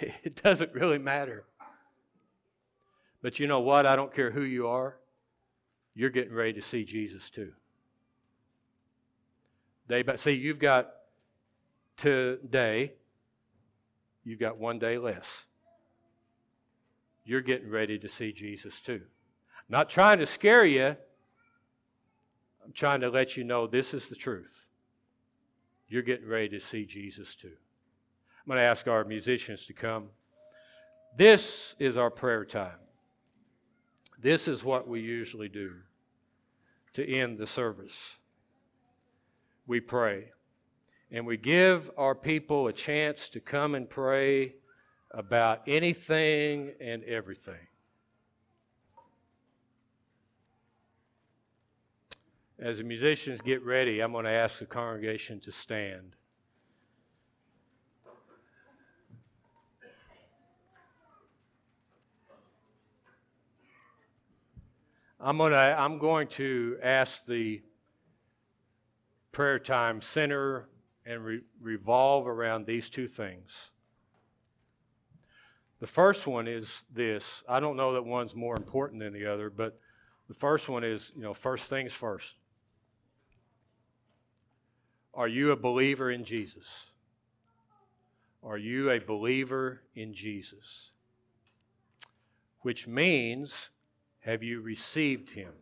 It 0.24 0.42
doesn't 0.42 0.72
really 0.72 0.98
matter. 0.98 1.44
But 3.20 3.38
you 3.38 3.46
know 3.46 3.60
what? 3.60 3.84
I 3.84 3.96
don't 3.96 4.14
care 4.14 4.30
who 4.30 4.44
you 4.44 4.68
are, 4.68 4.99
you're 5.94 6.10
getting 6.10 6.34
ready 6.34 6.52
to 6.54 6.62
see 6.62 6.84
Jesus 6.84 7.30
too. 7.30 7.52
See, 10.16 10.32
you've 10.32 10.60
got 10.60 10.90
today, 11.96 12.92
you've 14.24 14.38
got 14.38 14.56
one 14.56 14.78
day 14.78 14.98
less. 14.98 15.46
You're 17.24 17.40
getting 17.40 17.70
ready 17.70 17.98
to 17.98 18.08
see 18.08 18.32
Jesus 18.32 18.80
too. 18.80 19.02
not 19.68 19.90
trying 19.90 20.18
to 20.18 20.26
scare 20.26 20.64
you, 20.64 20.96
I'm 22.64 22.72
trying 22.72 23.00
to 23.00 23.10
let 23.10 23.36
you 23.36 23.44
know 23.44 23.66
this 23.66 23.94
is 23.94 24.08
the 24.08 24.16
truth 24.16 24.66
you're 25.90 26.02
getting 26.02 26.28
ready 26.28 26.48
to 26.48 26.60
see 26.60 26.86
Jesus 26.86 27.34
too. 27.34 27.48
I'm 27.48 28.46
going 28.46 28.58
to 28.58 28.62
ask 28.62 28.86
our 28.86 29.04
musicians 29.04 29.66
to 29.66 29.72
come. 29.72 30.06
This 31.16 31.74
is 31.80 31.96
our 31.96 32.10
prayer 32.10 32.44
time. 32.44 32.78
This 34.20 34.48
is 34.48 34.62
what 34.62 34.86
we 34.86 35.00
usually 35.00 35.48
do 35.48 35.72
to 36.92 37.08
end 37.08 37.38
the 37.38 37.46
service. 37.46 37.96
We 39.66 39.80
pray. 39.80 40.32
And 41.10 41.26
we 41.26 41.36
give 41.36 41.90
our 41.96 42.14
people 42.14 42.68
a 42.68 42.72
chance 42.72 43.28
to 43.30 43.40
come 43.40 43.74
and 43.74 43.88
pray 43.88 44.54
about 45.10 45.62
anything 45.66 46.72
and 46.80 47.02
everything. 47.04 47.66
As 52.58 52.76
the 52.76 52.84
musicians 52.84 53.40
get 53.40 53.64
ready, 53.64 54.00
I'm 54.00 54.12
going 54.12 54.26
to 54.26 54.30
ask 54.30 54.58
the 54.58 54.66
congregation 54.66 55.40
to 55.40 55.52
stand. 55.52 56.14
I'm 65.22 65.36
to, 65.36 65.56
I'm 65.56 65.98
going 65.98 66.28
to 66.28 66.78
ask 66.82 67.26
the 67.26 67.60
prayer 69.32 69.58
time 69.58 70.00
center 70.00 70.68
and 71.04 71.24
re- 71.24 71.42
revolve 71.60 72.26
around 72.26 72.66
these 72.66 72.88
two 72.88 73.06
things. 73.06 73.50
The 75.80 75.86
first 75.86 76.26
one 76.26 76.48
is 76.48 76.68
this. 76.94 77.42
I 77.48 77.60
don't 77.60 77.76
know 77.76 77.92
that 77.94 78.04
one's 78.04 78.34
more 78.34 78.56
important 78.56 79.00
than 79.00 79.12
the 79.12 79.26
other, 79.26 79.50
but 79.50 79.78
the 80.28 80.34
first 80.34 80.68
one 80.68 80.84
is, 80.84 81.12
you 81.14 81.22
know, 81.22 81.34
first 81.34 81.68
things 81.68 81.92
first. 81.92 82.34
Are 85.12 85.28
you 85.28 85.52
a 85.52 85.56
believer 85.56 86.10
in 86.10 86.24
Jesus? 86.24 86.66
Are 88.42 88.58
you 88.58 88.90
a 88.90 88.98
believer 89.00 89.82
in 89.94 90.14
Jesus? 90.14 90.92
Which 92.60 92.86
means, 92.86 93.52
have 94.20 94.42
you 94.42 94.60
received 94.60 95.30
him? 95.30 95.52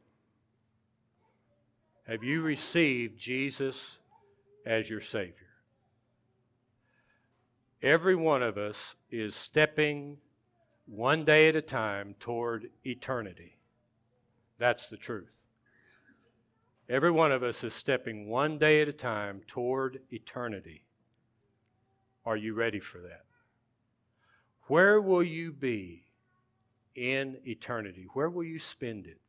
Have 2.06 2.24
you 2.24 2.42
received 2.42 3.18
Jesus 3.18 3.98
as 4.66 4.88
your 4.88 5.00
Savior? 5.00 5.34
Every 7.82 8.16
one 8.16 8.42
of 8.42 8.58
us 8.58 8.96
is 9.10 9.34
stepping 9.34 10.16
one 10.86 11.24
day 11.24 11.48
at 11.48 11.54
a 11.56 11.62
time 11.62 12.14
toward 12.18 12.70
eternity. 12.84 13.58
That's 14.58 14.88
the 14.88 14.96
truth. 14.96 15.42
Every 16.88 17.10
one 17.10 17.30
of 17.30 17.42
us 17.42 17.62
is 17.62 17.74
stepping 17.74 18.28
one 18.28 18.58
day 18.58 18.80
at 18.80 18.88
a 18.88 18.92
time 18.92 19.42
toward 19.46 20.00
eternity. 20.10 20.82
Are 22.24 22.36
you 22.36 22.54
ready 22.54 22.80
for 22.80 22.98
that? 22.98 23.24
Where 24.66 25.00
will 25.00 25.22
you 25.22 25.52
be 25.52 26.04
in 26.98 27.38
eternity? 27.46 28.06
Where 28.12 28.28
will 28.28 28.44
you 28.44 28.58
spend 28.58 29.06
it? 29.06 29.20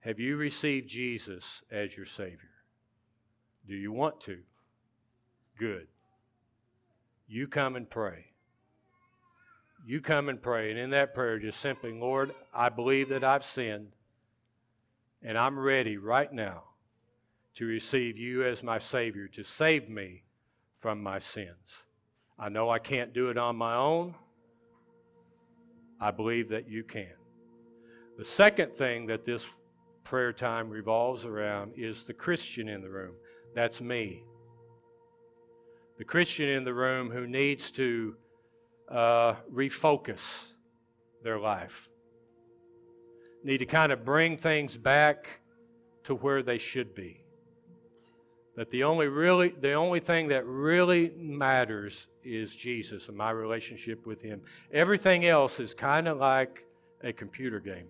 Have 0.00 0.18
you 0.18 0.36
received 0.36 0.88
Jesus 0.88 1.62
as 1.70 1.96
your 1.96 2.06
Savior? 2.06 2.38
Do 3.66 3.74
you 3.74 3.92
want 3.92 4.20
to? 4.22 4.38
Good. 5.58 5.88
You 7.26 7.46
come 7.46 7.76
and 7.76 7.88
pray. 7.88 8.26
You 9.86 10.00
come 10.00 10.28
and 10.28 10.40
pray. 10.40 10.70
And 10.70 10.78
in 10.78 10.90
that 10.90 11.14
prayer, 11.14 11.38
just 11.38 11.60
simply, 11.60 11.92
Lord, 11.92 12.32
I 12.54 12.68
believe 12.68 13.10
that 13.10 13.24
I've 13.24 13.44
sinned. 13.44 13.92
And 15.22 15.36
I'm 15.36 15.58
ready 15.58 15.96
right 15.96 16.32
now 16.32 16.62
to 17.56 17.66
receive 17.66 18.16
you 18.16 18.44
as 18.44 18.62
my 18.62 18.78
Savior, 18.78 19.28
to 19.28 19.42
save 19.42 19.88
me 19.88 20.22
from 20.80 21.02
my 21.02 21.18
sins. 21.18 21.84
I 22.38 22.48
know 22.48 22.70
I 22.70 22.78
can't 22.78 23.12
do 23.12 23.30
it 23.30 23.36
on 23.36 23.56
my 23.56 23.74
own. 23.74 24.14
I 26.00 26.10
believe 26.10 26.48
that 26.50 26.68
you 26.68 26.84
can. 26.84 27.12
The 28.16 28.24
second 28.24 28.74
thing 28.74 29.06
that 29.06 29.24
this 29.24 29.44
prayer 30.04 30.32
time 30.32 30.70
revolves 30.70 31.24
around 31.24 31.72
is 31.76 32.04
the 32.04 32.14
Christian 32.14 32.68
in 32.68 32.80
the 32.80 32.88
room. 32.88 33.14
That's 33.54 33.80
me. 33.80 34.24
The 35.98 36.04
Christian 36.04 36.48
in 36.48 36.64
the 36.64 36.74
room 36.74 37.10
who 37.10 37.26
needs 37.26 37.70
to 37.72 38.14
uh, 38.90 39.34
refocus 39.52 40.20
their 41.22 41.38
life 41.38 41.88
need 43.44 43.58
to 43.58 43.66
kind 43.66 43.92
of 43.92 44.04
bring 44.04 44.36
things 44.36 44.76
back 44.76 45.40
to 46.04 46.14
where 46.14 46.42
they 46.42 46.58
should 46.58 46.94
be. 46.94 47.24
That 48.58 48.72
the 48.72 48.82
only 48.82 49.06
really 49.06 49.50
the 49.50 49.74
only 49.74 50.00
thing 50.00 50.26
that 50.28 50.44
really 50.44 51.12
matters 51.16 52.08
is 52.24 52.56
Jesus 52.56 53.06
and 53.06 53.16
my 53.16 53.30
relationship 53.30 54.04
with 54.04 54.20
him. 54.20 54.40
Everything 54.72 55.26
else 55.26 55.60
is 55.60 55.74
kind 55.74 56.08
of 56.08 56.18
like 56.18 56.66
a 57.04 57.12
computer 57.12 57.60
game. 57.60 57.86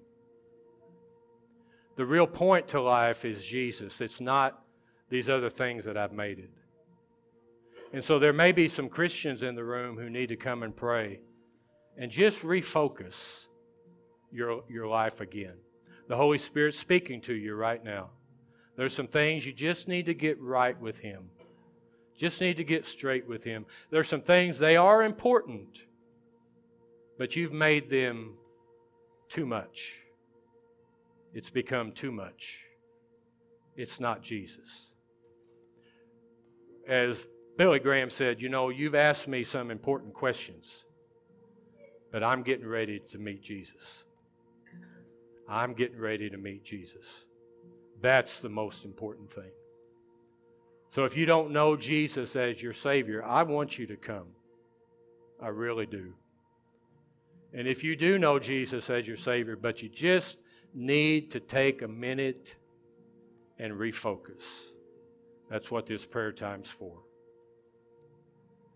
The 1.97 2.05
real 2.05 2.27
point 2.27 2.69
to 2.69 2.83
life 2.83 3.25
is 3.25 3.43
Jesus. 3.43 4.03
It's 4.03 4.21
not 4.21 4.63
these 5.09 5.31
other 5.31 5.49
things 5.49 5.87
that 5.87 5.97
I've 5.97 6.13
made 6.13 6.39
it. 6.39 6.51
And 7.95 8.05
so 8.05 8.19
there 8.19 8.35
may 8.35 8.53
be 8.53 8.69
some 8.69 8.91
Christians 8.91 9.43
in 9.43 9.55
the 9.55 9.65
room 9.65 9.97
who 9.97 10.11
need 10.11 10.29
to 10.29 10.37
come 10.37 10.63
and 10.63 10.77
pray 10.77 11.21
and 11.97 12.11
just 12.11 12.43
refocus 12.43 13.47
your, 14.31 14.65
your 14.69 14.87
life 14.87 15.23
again. 15.23 15.57
The 16.09 16.17
Holy 16.17 16.37
Spirit's 16.37 16.79
speaking 16.79 17.23
to 17.23 17.33
you 17.33 17.55
right 17.55 17.83
now. 17.83 18.11
There's 18.79 18.95
some 18.95 19.09
things 19.09 19.45
you 19.45 19.53
just 19.53 19.89
need 19.89 20.07
to 20.07 20.15
get 20.15 20.41
right 20.41 20.81
with 20.81 21.01
Him. 21.01 21.31
Just 22.17 22.41
need 22.41 22.59
to 22.59 22.65
get 22.65 22.87
straight 22.87 23.27
with 23.27 23.43
Him. 23.43 23.67
There's 23.91 24.07
some 24.07 24.23
things, 24.23 24.57
they 24.57 24.77
are 24.77 25.03
important, 25.03 25.81
but 27.19 27.35
you've 27.35 27.53
made 27.53 27.91
them 27.91 28.35
too 29.29 29.47
much. 29.47 29.95
It's 31.35 31.51
become 31.51 31.91
too 31.91 32.13
much. 32.13 32.61
It's 33.77 33.99
not 33.99 34.23
Jesus. 34.23 34.93
As 36.87 37.27
Billy 37.57 37.81
Graham 37.81 38.11
said, 38.11 38.41
you 38.41 38.49
know, 38.49 38.69
you've 38.69 38.95
asked 38.95 39.27
me 39.27 39.43
some 39.43 39.73
important 39.73 40.15
questions, 40.15 40.85
but 42.13 42.23
I'm 42.23 42.45
getting 42.45 42.69
ready 42.69 43.01
to 43.09 43.19
meet 43.19 43.43
Jesus. 43.43 44.05
I'm 45.49 45.75
getting 45.75 45.99
ready 45.99 46.31
to 46.31 46.37
meet 46.39 46.63
Jesus. 46.63 47.25
That's 48.01 48.41
the 48.41 48.49
most 48.49 48.85
important 48.85 49.33
thing. 49.33 49.51
So 50.91 51.05
if 51.05 51.17
you 51.17 51.27
don't 51.27 51.51
know 51.51 51.77
Jesus 51.77 52.35
as 52.37 52.63
your 52.63 52.73
Savior, 52.73 53.25
I 53.25 53.43
want 53.43 53.79
you 53.79 53.87
to 53.87 53.97
come. 53.97 54.27
I 55.41 55.49
really 55.49 55.87
do. 55.87 56.15
And 57.53 57.67
if 57.67 57.83
you 57.83 57.97
do 57.97 58.19
know 58.19 58.39
Jesus 58.39 58.89
as 58.91 59.07
your 59.07 59.17
Savior, 59.17 59.57
but 59.57 59.83
you 59.83 59.89
just 59.89 60.37
need 60.75 61.31
to 61.33 61.41
take 61.41 61.83
a 61.83 61.89
minute 61.89 62.57
and 63.59 63.73
refocus, 63.73 64.43
that's 65.51 65.71
what 65.71 65.87
this 65.87 66.05
prayer 66.05 66.33
time's 66.33 66.69
for. 66.69 66.99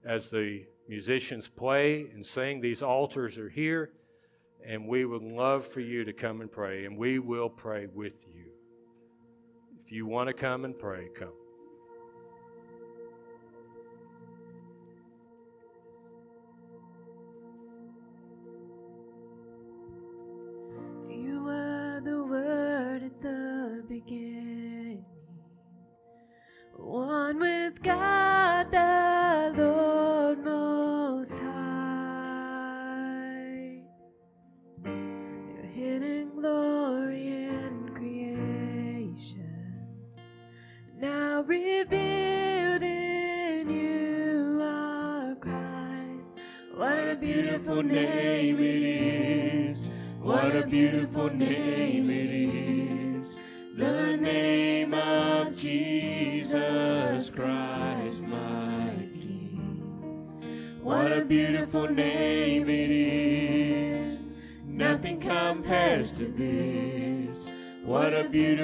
As 0.05 0.31
the 0.31 0.64
musicians 0.89 1.49
play 1.49 2.07
and 2.14 2.27
sing, 2.27 2.61
these 2.61 2.83
altars 2.83 3.39
are 3.39 3.49
here, 3.49 3.91
and 4.66 4.89
we 4.89 5.05
would 5.05 5.23
love 5.23 5.66
for 5.66 5.81
you 5.81 6.05
to 6.05 6.12
come 6.12 6.41
and 6.41 6.51
pray, 6.51 6.87
and 6.87 6.97
we 6.97 7.18
will 7.18 7.49
pray 7.49 7.87
with 7.87 8.14
you. 8.27 8.32
You 9.93 10.07
want 10.07 10.28
to 10.28 10.32
come 10.32 10.64
and 10.64 10.78
pray, 10.78 11.11
come. 11.12 11.41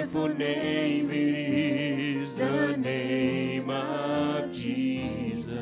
Beautiful 0.08 0.34
name 0.38 1.10
it 1.10 1.16
is. 1.16 2.36
The 2.36 2.76
name 2.76 3.68
of 3.68 4.52
Jesus. 4.52 5.58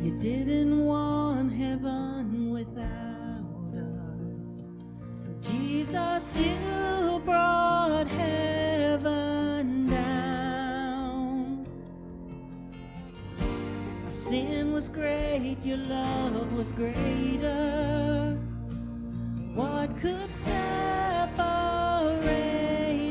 You 0.00 0.18
didn't 0.18 0.84
want 0.86 1.52
heaven 1.52 2.50
without 2.50 3.74
us. 3.74 4.70
So, 5.12 5.30
Jesus, 5.42 6.36
you 6.36 6.77
great, 14.88 15.56
your 15.64 15.78
love 15.78 16.52
was 16.56 16.72
greater. 16.72 18.36
What 19.54 19.96
could 20.00 20.30
separate 20.34 21.38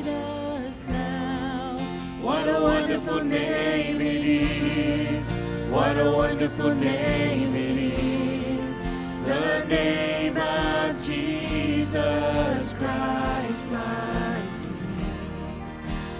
us 0.08 0.88
now? 0.88 1.78
What 2.22 2.48
a 2.48 2.62
wonderful 2.62 3.24
name 3.24 4.02
it 4.02 4.26
is. 4.26 5.26
What 5.70 5.98
a 5.98 6.12
wonderful 6.12 6.74
name 6.74 7.56
it 7.56 7.78
is. 7.78 8.82
The 9.26 9.66
name 9.68 10.38
of 10.38 11.06
Jesus 11.06 12.74
Christ, 12.74 13.72
my 13.72 14.42
King. 14.62 15.06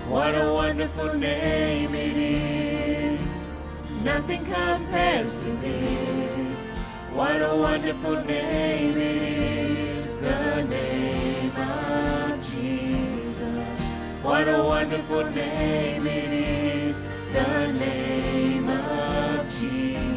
What 0.10 0.36
a 0.36 0.54
wonderful 0.54 1.14
name. 1.16 1.87
Nothing 4.08 4.46
compares 4.46 5.44
to 5.44 5.50
this. 5.58 6.72
What 7.12 7.42
a 7.42 7.54
wonderful 7.54 8.24
name 8.24 8.92
it 8.92 9.18
is. 10.02 10.18
The 10.20 10.64
name 10.64 11.52
of 11.58 12.42
Jesus. 12.50 13.82
What 14.24 14.48
a 14.48 14.64
wonderful 14.64 15.26
name 15.26 16.08
it 16.08 16.32
is. 16.32 17.06
The 17.34 17.74
name 17.74 18.70
of 18.70 19.60
Jesus. 19.60 20.17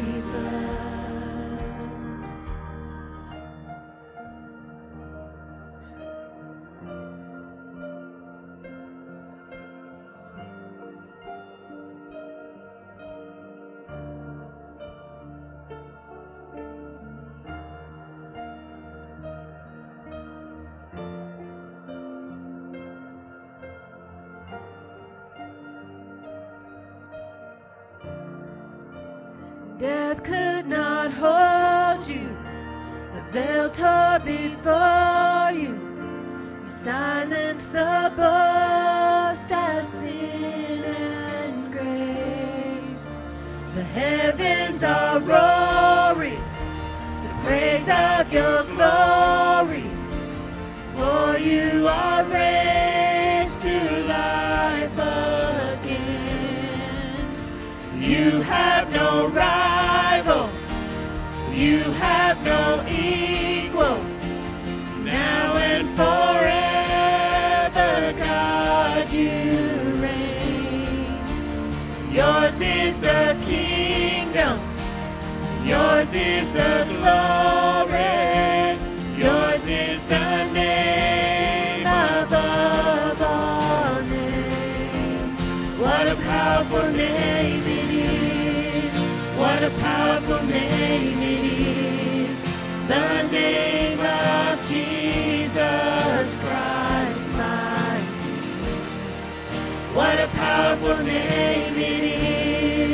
Name 101.03 101.75
it 101.75 102.03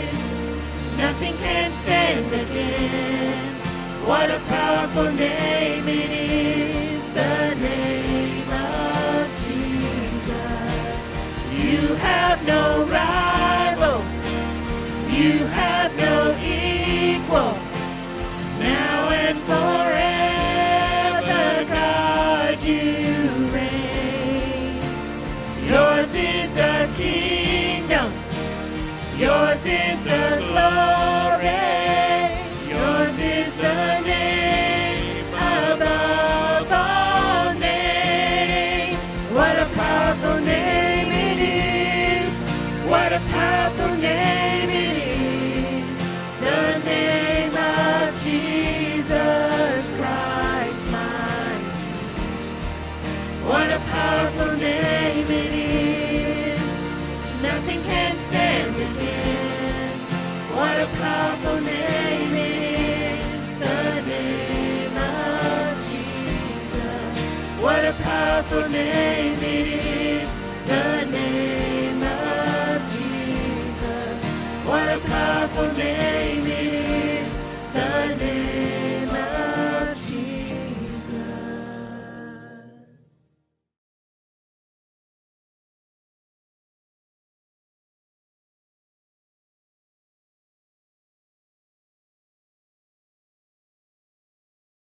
is. 0.03 0.97
Nothing 0.97 1.35
can 1.37 1.71
stand 1.71 2.27
against. 2.33 3.65
What 4.07 4.29
a 4.29 4.39
powerful 4.47 5.11
name 5.11 5.87
it 5.87 6.11
is. 6.11 7.07
The 7.09 7.55
name 7.55 8.49
of 8.49 9.27
Jesus. 9.45 11.01
You 11.53 11.95
have 11.95 12.45
no 12.45 12.85
rival. 12.85 13.26
powerful 68.47 68.69
name 68.69 69.39
is 69.43 70.29
the 70.65 71.05
name 71.11 72.01
of 72.01 72.81
Jesus. 72.93 74.23
What 74.65 74.87
a 74.87 74.99
powerful 74.99 75.73
name. 75.73 76.26